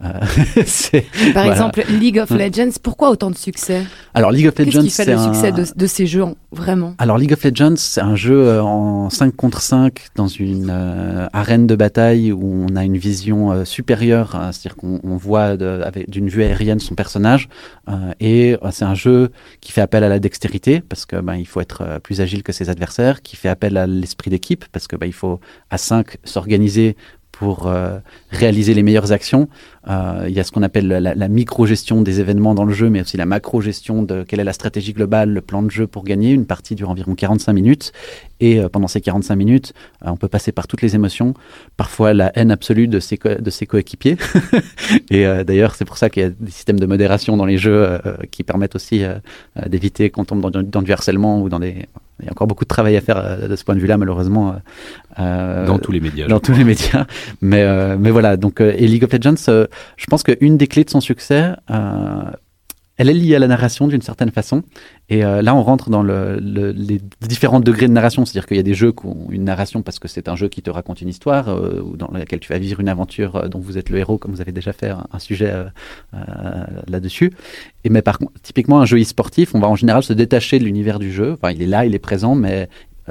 par 1.34 1.46
exemple, 1.46 1.84
League 1.88 2.18
of 2.18 2.30
Legends, 2.30 2.78
pourquoi 2.82 3.10
autant 3.10 3.30
de 3.30 3.36
succès? 3.36 3.84
Alors, 4.14 4.32
League 4.32 4.46
of 4.46 4.58
Legends, 4.58 4.82
le 4.82 4.88
succès 4.88 5.52
de, 5.52 5.64
de, 5.76 5.86
ces 5.86 6.06
jeux, 6.06 6.24
vraiment? 6.52 6.94
Alors, 6.98 7.18
League 7.18 7.32
of 7.32 7.42
Legends, 7.42 7.76
c'est 7.76 8.00
un 8.00 8.16
jeu 8.16 8.60
en 8.60 9.10
5 9.10 9.34
contre 9.36 9.60
5 9.60 10.08
dans 10.14 10.28
une 10.28 10.70
euh, 10.70 11.26
arène 11.32 11.66
de 11.66 11.74
bataille 11.76 12.32
où 12.32 12.66
on 12.68 12.76
a 12.76 12.84
une 12.84 12.96
vision 12.96 13.52
euh, 13.52 13.64
supérieure, 13.64 14.34
hein, 14.34 14.52
c'est-à-dire 14.52 14.76
qu'on 14.76 15.16
voit 15.16 15.56
d'une 15.56 16.28
vue 16.28 16.42
aérienne 16.42 16.80
son 16.80 16.94
personnage. 16.94 17.48
Euh, 17.88 18.12
et 18.20 18.56
c'est 18.70 18.84
un 18.84 18.94
jeu 18.94 19.30
qui 19.60 19.72
fait 19.72 19.80
appel 19.80 20.04
à 20.04 20.08
la 20.08 20.18
dextérité 20.18 20.49
parce 20.88 21.06
que 21.06 21.16
ben, 21.16 21.36
il 21.36 21.46
faut 21.46 21.60
être 21.60 22.00
plus 22.02 22.20
agile 22.20 22.42
que 22.42 22.52
ses 22.52 22.68
adversaires, 22.70 23.22
qui 23.22 23.36
fait 23.36 23.48
appel 23.48 23.76
à 23.76 23.86
l'esprit 23.86 24.30
d'équipe 24.30 24.64
parce 24.72 24.86
que 24.86 24.96
ben, 24.96 25.06
il 25.06 25.12
faut 25.12 25.40
à 25.70 25.78
5 25.78 26.16
s'organiser 26.24 26.96
pour 27.40 27.68
euh, 27.68 27.98
réaliser 28.30 28.74
les 28.74 28.82
meilleures 28.82 29.12
actions. 29.12 29.48
Euh, 29.88 30.26
il 30.28 30.34
y 30.34 30.40
a 30.40 30.44
ce 30.44 30.52
qu'on 30.52 30.62
appelle 30.62 30.88
la, 30.88 31.28
micro-gestion 31.28 32.02
des 32.02 32.20
événements 32.20 32.54
dans 32.54 32.64
le 32.64 32.72
jeu, 32.72 32.90
mais 32.90 33.00
aussi 33.00 33.16
la 33.16 33.24
macro-gestion 33.24 34.02
de 34.02 34.22
quelle 34.24 34.40
est 34.40 34.44
la 34.44 34.52
stratégie 34.52 34.92
globale, 34.92 35.30
le 35.30 35.40
plan 35.40 35.62
de 35.62 35.70
jeu 35.70 35.86
pour 35.86 36.04
gagner. 36.04 36.32
Une 36.32 36.46
partie 36.46 36.74
dure 36.74 36.90
environ 36.90 37.14
45 37.14 37.52
minutes. 37.52 37.92
Et 38.40 38.60
euh, 38.60 38.68
pendant 38.68 38.88
ces 38.88 39.00
45 39.00 39.36
minutes, 39.36 39.72
on 40.02 40.16
peut 40.16 40.28
passer 40.28 40.52
par 40.52 40.66
toutes 40.66 40.82
les 40.82 40.94
émotions, 40.94 41.34
parfois 41.76 42.14
la 42.14 42.30
haine 42.34 42.50
absolue 42.50 42.88
de 42.88 43.00
ses, 43.00 43.18
de 43.18 43.50
ses 43.50 43.66
coéquipiers. 43.66 44.16
et 45.10 45.26
d'ailleurs, 45.44 45.74
c'est 45.74 45.84
pour 45.84 45.98
ça 45.98 46.10
qu'il 46.10 46.22
y 46.22 46.26
a 46.26 46.30
des 46.30 46.50
systèmes 46.50 46.80
de 46.80 46.86
modération 46.86 47.36
dans 47.36 47.44
les 47.44 47.58
jeux 47.58 47.98
qui 48.30 48.42
permettent 48.42 48.74
aussi 48.74 49.02
d'éviter 49.66 50.10
qu'on 50.10 50.24
tombe 50.24 50.40
dans, 50.40 50.62
dans, 50.62 50.82
du 50.82 50.92
harcèlement 50.92 51.42
ou 51.42 51.48
dans 51.48 51.58
des 51.58 51.86
il 52.20 52.26
y 52.26 52.28
a 52.28 52.32
encore 52.32 52.46
beaucoup 52.46 52.64
de 52.64 52.68
travail 52.68 52.96
à 52.96 53.00
faire 53.00 53.16
euh, 53.18 53.48
de 53.48 53.56
ce 53.56 53.64
point 53.64 53.74
de 53.74 53.80
vue-là, 53.80 53.96
malheureusement. 53.96 54.50
Euh, 54.50 54.54
euh, 55.18 55.66
dans 55.66 55.78
tous 55.78 55.92
les 55.92 56.00
médias. 56.00 56.26
Dans 56.26 56.40
tous 56.40 56.52
les 56.52 56.64
médias. 56.64 57.06
Mais, 57.40 57.96
mais 57.96 58.10
voilà, 58.10 58.36
donc, 58.36 58.60
et 58.60 58.86
League 58.86 59.04
of 59.04 59.12
Legends, 59.12 59.66
je 59.96 60.06
pense 60.06 60.22
qu'une 60.22 60.56
des 60.56 60.66
clés 60.66 60.84
de 60.84 60.90
son 60.90 61.00
succès, 61.00 61.54
elle 63.00 63.08
est 63.08 63.14
liée 63.14 63.34
à 63.34 63.38
la 63.38 63.48
narration 63.48 63.88
d'une 63.88 64.02
certaine 64.02 64.30
façon. 64.30 64.62
Et 65.08 65.24
euh, 65.24 65.40
là, 65.40 65.54
on 65.54 65.62
rentre 65.62 65.88
dans 65.88 66.02
le, 66.02 66.38
les 66.38 67.00
différents 67.22 67.60
degrés 67.60 67.88
de 67.88 67.94
narration. 67.94 68.26
C'est-à-dire 68.26 68.46
qu'il 68.46 68.58
y 68.58 68.60
a 68.60 68.62
des 68.62 68.74
jeux 68.74 68.92
qui 68.92 69.06
ont 69.06 69.26
une 69.30 69.44
narration 69.44 69.80
parce 69.80 69.98
que 69.98 70.06
c'est 70.06 70.28
un 70.28 70.36
jeu 70.36 70.48
qui 70.48 70.60
te 70.60 70.68
raconte 70.68 71.00
une 71.00 71.08
histoire, 71.08 71.48
euh, 71.48 71.80
ou 71.80 71.96
dans 71.96 72.10
laquelle 72.12 72.40
tu 72.40 72.52
vas 72.52 72.58
vivre 72.58 72.78
une 72.78 72.90
aventure 72.90 73.36
euh, 73.36 73.48
dont 73.48 73.58
vous 73.58 73.78
êtes 73.78 73.88
le 73.88 73.96
héros, 73.96 74.18
comme 74.18 74.32
vous 74.32 74.42
avez 74.42 74.52
déjà 74.52 74.74
fait 74.74 74.90
un, 74.90 75.18
sujet 75.18 75.50
là-dessus. 76.88 77.32
Et 77.84 77.88
mais 77.88 78.02
par 78.02 78.18
contre, 78.18 78.32
typiquement, 78.42 78.82
un 78.82 78.84
jeu 78.84 79.00
e-sportif, 79.00 79.54
on 79.54 79.60
va 79.60 79.68
en 79.68 79.76
général 79.76 80.02
se 80.02 80.12
détacher 80.12 80.58
de 80.58 80.64
l'univers 80.64 80.98
du 80.98 81.10
jeu. 81.10 81.32
Enfin, 81.32 81.52
il 81.52 81.62
est 81.62 81.66
là, 81.66 81.86
il 81.86 81.94
est 81.94 81.98
présent, 81.98 82.34
mais 82.34 82.68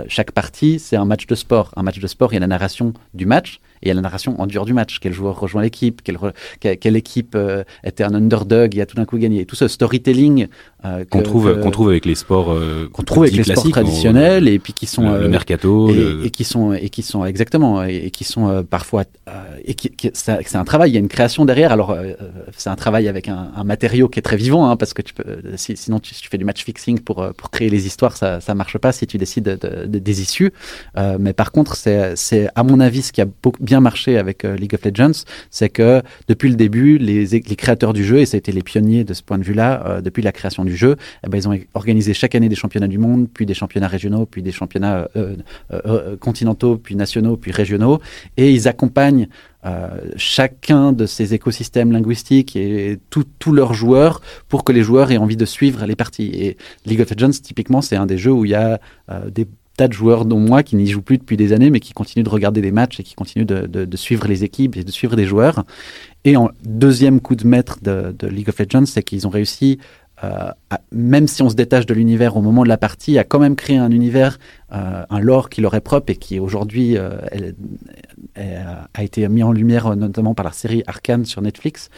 chaque 0.07 0.31
partie, 0.31 0.79
c'est 0.79 0.95
un 0.95 1.05
match 1.05 1.27
de 1.27 1.35
sport. 1.35 1.71
Un 1.75 1.83
match 1.83 1.99
de 1.99 2.07
sport, 2.07 2.31
il 2.31 2.35
y 2.35 2.37
a 2.37 2.39
la 2.39 2.47
narration 2.47 2.93
du 3.13 3.25
match 3.25 3.59
et 3.81 3.85
il 3.85 3.87
y 3.89 3.91
a 3.91 3.93
la 3.93 4.01
narration 4.01 4.39
en 4.39 4.47
dehors 4.47 4.65
du 4.65 4.73
match. 4.73 4.99
Quel 4.99 5.13
joueur 5.13 5.39
rejoint 5.39 5.61
l'équipe? 5.61 6.01
Quelle, 6.01 6.17
quelle, 6.59 6.95
équipe 6.95 7.33
euh, 7.35 7.63
était 7.83 8.03
un 8.03 8.13
underdog? 8.13 8.75
Et 8.75 8.81
a 8.81 8.85
tout 8.85 8.95
d'un 8.95 9.05
coup 9.05 9.17
gagné. 9.17 9.45
tout 9.45 9.55
ce 9.55 9.67
storytelling 9.67 10.47
euh, 10.85 11.03
qu'on 11.09 11.21
trouve, 11.21 11.59
qu'on 11.59 11.71
trouve 11.71 11.89
avec 11.89 12.05
les 12.05 12.15
sports 12.15 12.51
euh, 12.51 12.87
qu'on 12.91 13.03
trouve 13.03 13.23
avec 13.23 13.35
les 13.35 13.43
sports 13.43 13.69
traditionnels 13.69 14.47
et 14.47 14.59
puis 14.59 14.73
qui 14.73 14.85
sont 14.85 15.09
le, 15.11 15.27
mercato 15.27 15.91
et, 15.91 16.29
qui 16.29 16.43
sont 16.43 16.73
et 16.73 16.89
qui 16.89 17.01
sont 17.01 17.25
exactement 17.25 17.83
et, 17.83 18.11
qui 18.11 18.23
sont 18.23 18.63
parfois 18.69 19.03
et 19.65 19.73
qui, 19.73 19.91
c'est 20.13 20.55
un 20.55 20.63
travail. 20.63 20.91
Il 20.91 20.93
y 20.93 20.97
a 20.97 20.99
une 20.99 21.09
création 21.09 21.45
derrière. 21.45 21.71
Alors 21.71 21.95
c'est 22.55 22.69
un 22.69 22.75
travail 22.75 23.07
avec 23.07 23.27
un, 23.27 23.51
un, 23.55 23.63
matériau 23.63 24.07
qui 24.09 24.19
est 24.19 24.23
très 24.23 24.37
vivant 24.37 24.69
hein, 24.69 24.77
parce 24.77 24.93
que 24.93 25.01
tu 25.01 25.13
peux, 25.13 25.23
sinon 25.55 25.99
tu, 25.99 26.13
tu, 26.15 26.29
fais 26.29 26.37
du 26.37 26.45
match 26.45 26.63
fixing 26.63 26.99
pour 26.99 27.27
pour 27.35 27.51
créer 27.51 27.69
les 27.69 27.85
histoires, 27.85 28.15
ça 28.15 28.39
ça 28.39 28.55
marche 28.55 28.77
pas 28.77 28.91
si 28.91 29.05
tu 29.05 29.17
décides 29.17 29.43
de, 29.43 29.85
de, 29.85 29.99
des 29.99 30.21
issues. 30.21 30.51
mais 31.19 31.33
par 31.33 31.51
contre 31.51 31.75
c'est 31.75 32.15
c'est 32.15 32.47
à 32.55 32.63
mon 32.63 32.79
avis 32.79 33.01
ce 33.01 33.11
qui 33.11 33.21
a 33.21 33.25
beaucoup 33.25 33.63
bien 33.63 33.79
marché 33.79 34.17
avec 34.17 34.45
euh, 34.45 34.55
League 34.55 34.73
of 34.73 34.85
Legends, 34.85 35.23
c'est 35.49 35.69
que 35.69 36.01
depuis 36.27 36.49
le 36.49 36.55
début, 36.55 36.97
les, 36.97 37.25
les, 37.25 37.55
créateurs 37.55 37.93
du 37.93 38.03
jeu, 38.03 38.19
et 38.19 38.25
ça 38.25 38.35
a 38.35 38.39
été 38.39 38.51
les 38.51 38.61
pionniers 38.61 39.03
de 39.03 39.13
ce 39.13 39.23
point 39.23 39.37
de 39.37 39.43
vue-là, 39.43 39.83
euh, 39.85 40.01
depuis 40.01 40.21
la 40.21 40.31
création 40.31 40.65
du 40.65 40.68
jeu, 40.75 40.95
eh 41.25 41.29
ben, 41.29 41.37
ils 41.37 41.47
ont 41.47 41.57
organisé 41.73 42.13
chaque 42.13 42.35
année 42.35 42.49
des 42.49 42.55
championnats 42.55 42.87
du 42.87 42.97
monde, 42.97 43.27
puis 43.33 43.45
des 43.45 43.53
championnats 43.53 43.87
régionaux, 43.87 44.25
puis 44.25 44.41
des 44.41 44.51
championnats 44.51 45.07
euh, 45.15 46.17
continentaux, 46.17 46.77
puis 46.77 46.95
nationaux, 46.95 47.37
puis 47.37 47.51
régionaux, 47.51 47.99
et 48.37 48.51
ils 48.51 48.67
accompagnent 48.67 49.27
chacun 50.15 50.93
de 50.93 51.05
ces 51.05 51.33
écosystèmes 51.33 51.91
linguistiques 51.91 52.55
et 52.55 52.97
tous 53.09 53.51
leurs 53.51 53.73
joueurs 53.73 54.21
pour 54.47 54.63
que 54.63 54.71
les 54.71 54.83
joueurs 54.83 55.11
aient 55.11 55.17
envie 55.17 55.35
de 55.35 55.43
suivre 55.43 55.85
les 55.85 55.97
parties. 55.97 56.31
Et 56.33 56.57
League 56.85 57.01
of 57.01 57.09
Legends, 57.09 57.41
typiquement, 57.43 57.81
c'est 57.81 57.97
un 57.97 58.05
des 58.05 58.17
jeux 58.17 58.31
où 58.31 58.45
il 58.45 58.51
y 58.51 58.55
a 58.55 58.79
des 59.27 59.47
tas 59.79 59.87
de 59.87 59.93
joueurs, 59.93 60.25
dont 60.25 60.39
moi, 60.39 60.61
qui 60.61 60.75
n'y 60.75 60.87
jouent 60.87 61.01
plus 61.01 61.17
depuis 61.17 61.37
des 61.37 61.53
années, 61.53 61.69
mais 61.69 61.79
qui 61.79 61.93
continuent 61.93 62.25
de 62.25 62.29
regarder 62.29 62.59
des 62.59 62.73
matchs 62.73 62.99
et 62.99 63.03
qui 63.03 63.15
continuent 63.15 63.45
de, 63.45 63.95
suivre 63.95 64.27
les 64.27 64.43
équipes 64.43 64.75
et 64.75 64.83
de 64.83 64.91
suivre 64.91 65.15
des 65.15 65.25
joueurs. 65.25 65.63
Et 66.25 66.35
en 66.35 66.49
deuxième 66.65 67.21
coup 67.21 67.35
de 67.35 67.47
maître 67.47 67.79
de, 67.81 68.27
League 68.27 68.49
of 68.49 68.59
Legends, 68.59 68.85
c'est 68.85 69.03
qu'ils 69.03 69.25
ont 69.25 69.29
réussi, 69.29 69.79
euh, 70.23 70.51
même 70.91 71.27
si 71.27 71.41
on 71.41 71.49
se 71.49 71.55
détache 71.55 71.85
de 71.85 71.93
l'univers 71.93 72.35
au 72.35 72.41
moment 72.41 72.63
de 72.63 72.67
la 72.67 72.77
partie, 72.77 73.17
à 73.17 73.23
quand 73.23 73.39
même 73.39 73.55
créer 73.55 73.77
un 73.77 73.91
univers 73.91 74.37
euh, 74.71 75.03
un 75.09 75.19
lore 75.19 75.49
qui 75.49 75.61
leur 75.61 75.73
est 75.75 75.81
propre 75.81 76.11
et 76.11 76.15
qui 76.15 76.39
aujourd'hui 76.39 76.97
euh, 76.97 77.17
a 78.35 79.03
été 79.03 79.27
mis 79.27 79.43
en 79.43 79.51
lumière 79.51 79.87
euh, 79.87 79.95
notamment 79.95 80.33
par 80.33 80.45
la 80.45 80.51
série 80.51 80.83
Arkane 80.87 81.25
sur 81.25 81.41
Netflix, 81.41 81.89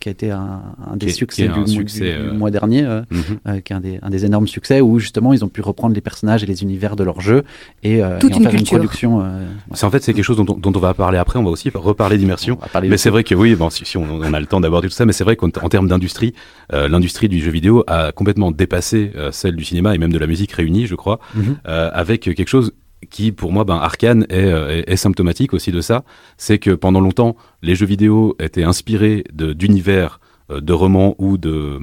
qui 0.00 0.08
a 0.08 0.12
été 0.12 0.30
un, 0.30 0.62
des 0.96 1.10
succès, 1.10 1.48
du, 1.48 2.30
mois 2.32 2.50
dernier, 2.50 2.82
mhm. 2.82 3.62
qui 3.62 3.72
est 3.72 3.76
un 3.76 3.80
des, 3.80 3.98
un 4.02 4.10
des, 4.10 4.24
énormes 4.24 4.46
succès 4.46 4.80
où 4.80 4.98
justement 4.98 5.32
ils 5.32 5.44
ont 5.44 5.48
pu 5.48 5.60
reprendre 5.60 5.94
les 5.94 6.00
personnages 6.00 6.42
et 6.42 6.46
les 6.46 6.62
univers 6.62 6.96
de 6.96 7.04
leur 7.04 7.20
jeu 7.20 7.44
et, 7.82 8.00
Toute 8.18 8.34
en 8.34 8.38
une 8.38 8.42
faire 8.44 8.54
une 8.54 8.64
production. 8.64 9.24
C'est 9.72 9.86
en 9.86 9.90
fait 9.90 10.02
c'est 10.02 10.12
quelque 10.12 10.24
chose 10.24 10.36
dont, 10.36 10.44
dont, 10.44 10.72
on 10.74 10.80
va 10.80 10.94
parler 10.94 11.18
après. 11.18 11.38
On 11.38 11.44
va 11.44 11.50
aussi 11.50 11.70
reparler 11.72 12.18
d'immersion. 12.18 12.58
Mais 12.82 12.96
c'est 12.96 13.10
vrai 13.10 13.24
que 13.24 13.34
oui, 13.34 13.54
bon, 13.54 13.70
si, 13.70 13.96
on, 13.96 14.04
on, 14.04 14.32
a 14.32 14.40
le 14.40 14.46
temps 14.46 14.60
d'aborder 14.60 14.88
tout 14.88 14.94
ça, 14.94 15.06
mais 15.06 15.12
c'est 15.12 15.24
vrai 15.24 15.36
qu'en 15.36 15.50
termes 15.50 15.88
d'industrie, 15.88 16.34
l'industrie 16.70 17.28
du 17.28 17.40
jeu 17.40 17.50
vidéo 17.50 17.84
a 17.86 18.12
complètement 18.12 18.50
dépassé 18.50 19.12
celle 19.32 19.56
du 19.56 19.64
cinéma 19.64 19.94
et 19.94 19.98
même 19.98 20.12
de 20.12 20.18
la 20.18 20.26
musique 20.26 20.52
réunie, 20.52 20.86
je 20.86 20.94
crois, 20.94 21.20
mhm. 21.34 21.56
avec 21.64 22.22
quelque 22.22 22.48
chose 22.48 22.72
qui, 23.08 23.32
pour 23.32 23.52
moi, 23.52 23.64
ben, 23.64 23.76
Arkane 23.76 24.26
euh, 24.30 24.82
est, 24.86 24.92
est, 24.92 24.96
symptomatique 24.96 25.54
aussi 25.54 25.72
de 25.72 25.80
ça. 25.80 26.04
C'est 26.36 26.58
que 26.58 26.70
pendant 26.70 27.00
longtemps, 27.00 27.36
les 27.62 27.74
jeux 27.74 27.86
vidéo 27.86 28.36
étaient 28.38 28.62
inspirés 28.62 29.24
d'univers, 29.32 30.20
euh, 30.50 30.60
de, 30.60 30.72
romans 30.72 31.14
ou 31.18 31.38
de, 31.38 31.78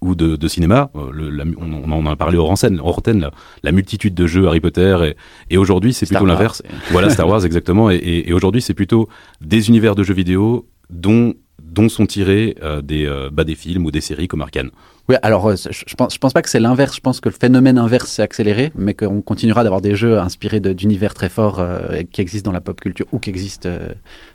ou 0.00 0.14
de, 0.14 0.36
de 0.36 0.48
cinéma. 0.48 0.90
Euh, 0.96 1.44
on, 1.58 1.92
en 1.92 2.06
a 2.06 2.16
parlé 2.16 2.38
hors 2.38 2.56
scène, 2.58 2.80
hors 2.82 3.02
la, 3.06 3.30
la, 3.62 3.72
multitude 3.72 4.14
de 4.14 4.26
jeux 4.26 4.46
Harry 4.48 4.60
Potter. 4.60 5.14
Et, 5.48 5.54
et 5.54 5.58
aujourd'hui, 5.58 5.92
c'est 5.92 6.06
plutôt 6.06 6.26
l'inverse. 6.26 6.62
Voilà, 6.90 7.10
Star 7.10 7.28
Wars, 7.28 7.44
exactement. 7.44 7.90
Et, 7.90 7.96
et, 7.96 8.30
et 8.30 8.32
aujourd'hui, 8.32 8.62
c'est 8.62 8.74
plutôt 8.74 9.08
des 9.40 9.68
univers 9.68 9.94
de 9.94 10.02
jeux 10.02 10.14
vidéo 10.14 10.66
dont 10.90 11.34
dont 11.62 11.88
sont 11.88 12.04
tirés 12.04 12.56
des, 12.82 13.10
bah, 13.32 13.44
des 13.44 13.54
films 13.54 13.86
ou 13.86 13.90
des 13.90 14.02
séries 14.02 14.28
comme 14.28 14.42
Arkane. 14.42 14.70
Oui, 15.08 15.16
alors 15.22 15.46
euh, 15.48 15.56
je, 15.56 15.94
pense, 15.96 16.14
je 16.14 16.18
pense 16.18 16.32
pas 16.32 16.42
que 16.42 16.48
c'est 16.48 16.60
l'inverse. 16.60 16.96
Je 16.96 17.00
pense 17.00 17.20
que 17.20 17.28
le 17.28 17.34
phénomène 17.34 17.78
inverse 17.78 18.10
s'est 18.10 18.22
accéléré, 18.22 18.72
mais 18.76 18.94
qu'on 18.94 19.20
continuera 19.20 19.64
d'avoir 19.64 19.80
des 19.80 19.96
jeux 19.96 20.18
inspirés 20.18 20.60
d'univers 20.60 21.14
très 21.14 21.28
forts 21.28 21.58
euh, 21.58 22.02
qui 22.12 22.20
existent 22.20 22.50
dans 22.50 22.54
la 22.54 22.60
pop 22.60 22.80
culture 22.80 23.06
ou 23.12 23.18
qui 23.18 23.30
existent. 23.30 23.68
Euh, 23.68 23.88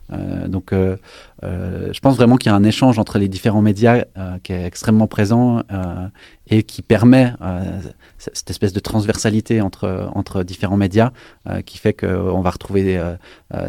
donc, 0.09 0.71
je 0.71 1.99
pense 1.99 2.15
vraiment 2.15 2.37
qu'il 2.37 2.51
y 2.51 2.53
a 2.53 2.55
un 2.55 2.63
échange 2.63 2.99
entre 2.99 3.19
les 3.19 3.27
différents 3.27 3.61
médias 3.61 4.03
qui 4.43 4.53
est 4.53 4.65
extrêmement 4.65 5.07
présent 5.07 5.61
et 6.49 6.63
qui 6.63 6.81
permet 6.81 7.33
cette 8.17 8.49
espèce 8.49 8.73
de 8.73 8.79
transversalité 8.79 9.61
entre, 9.61 10.09
entre 10.13 10.43
différents 10.43 10.77
médias 10.77 11.11
qui 11.65 11.77
fait 11.77 11.93
qu'on 11.93 12.41
va 12.41 12.49
retrouver 12.49 12.99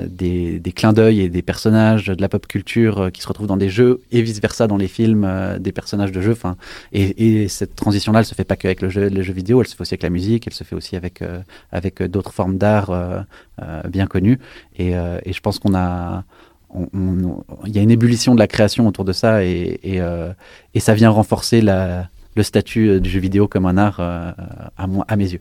des, 0.06 0.60
des, 0.60 0.72
clins 0.72 0.92
d'œil 0.92 1.20
et 1.20 1.28
des 1.28 1.42
personnages 1.42 2.06
de 2.06 2.20
la 2.20 2.28
pop 2.28 2.46
culture 2.46 3.10
qui 3.12 3.20
se 3.20 3.28
retrouvent 3.28 3.48
dans 3.48 3.56
des 3.56 3.70
jeux 3.70 4.00
et 4.12 4.22
vice 4.22 4.40
versa 4.40 4.66
dans 4.66 4.76
les 4.76 4.88
films, 4.88 5.28
des 5.58 5.72
personnages 5.72 6.12
de 6.12 6.20
jeux. 6.20 6.32
Enfin, 6.32 6.56
et, 6.92 7.48
cette 7.48 7.76
transition-là, 7.76 8.20
elle 8.20 8.24
se 8.24 8.34
fait 8.34 8.44
pas 8.44 8.56
qu'avec 8.56 8.82
le 8.82 8.88
jeu, 8.88 9.06
les 9.06 9.22
jeux 9.22 9.32
vidéo, 9.32 9.60
elle 9.60 9.68
se 9.68 9.74
fait 9.74 9.82
aussi 9.82 9.94
avec 9.94 10.02
la 10.02 10.10
musique, 10.10 10.46
elle 10.46 10.52
se 10.52 10.64
fait 10.64 10.74
aussi 10.74 10.96
avec, 10.96 11.22
euh, 11.22 11.40
avec 11.72 12.02
d'autres 12.02 12.32
formes 12.32 12.58
d'art 12.58 12.90
euh, 12.90 13.20
euh, 13.62 13.82
bien 13.88 14.06
connues. 14.06 14.38
Et, 14.78 14.92
et 14.92 15.32
je 15.32 15.40
pense 15.40 15.58
qu'on 15.58 15.74
a, 15.74 16.24
il 16.74 17.74
y 17.74 17.78
a 17.78 17.82
une 17.82 17.90
ébullition 17.90 18.34
de 18.34 18.38
la 18.38 18.46
création 18.46 18.86
autour 18.86 19.04
de 19.04 19.12
ça 19.12 19.44
et, 19.44 19.80
et, 19.82 20.80
ça 20.80 20.94
vient 20.94 21.10
renforcer 21.10 21.60
le 21.60 22.42
statut 22.42 23.00
du 23.00 23.10
jeu 23.10 23.20
vidéo 23.20 23.48
comme 23.48 23.66
un 23.66 23.76
art 23.76 24.00
à 24.00 25.16
mes 25.16 25.32
yeux. 25.32 25.40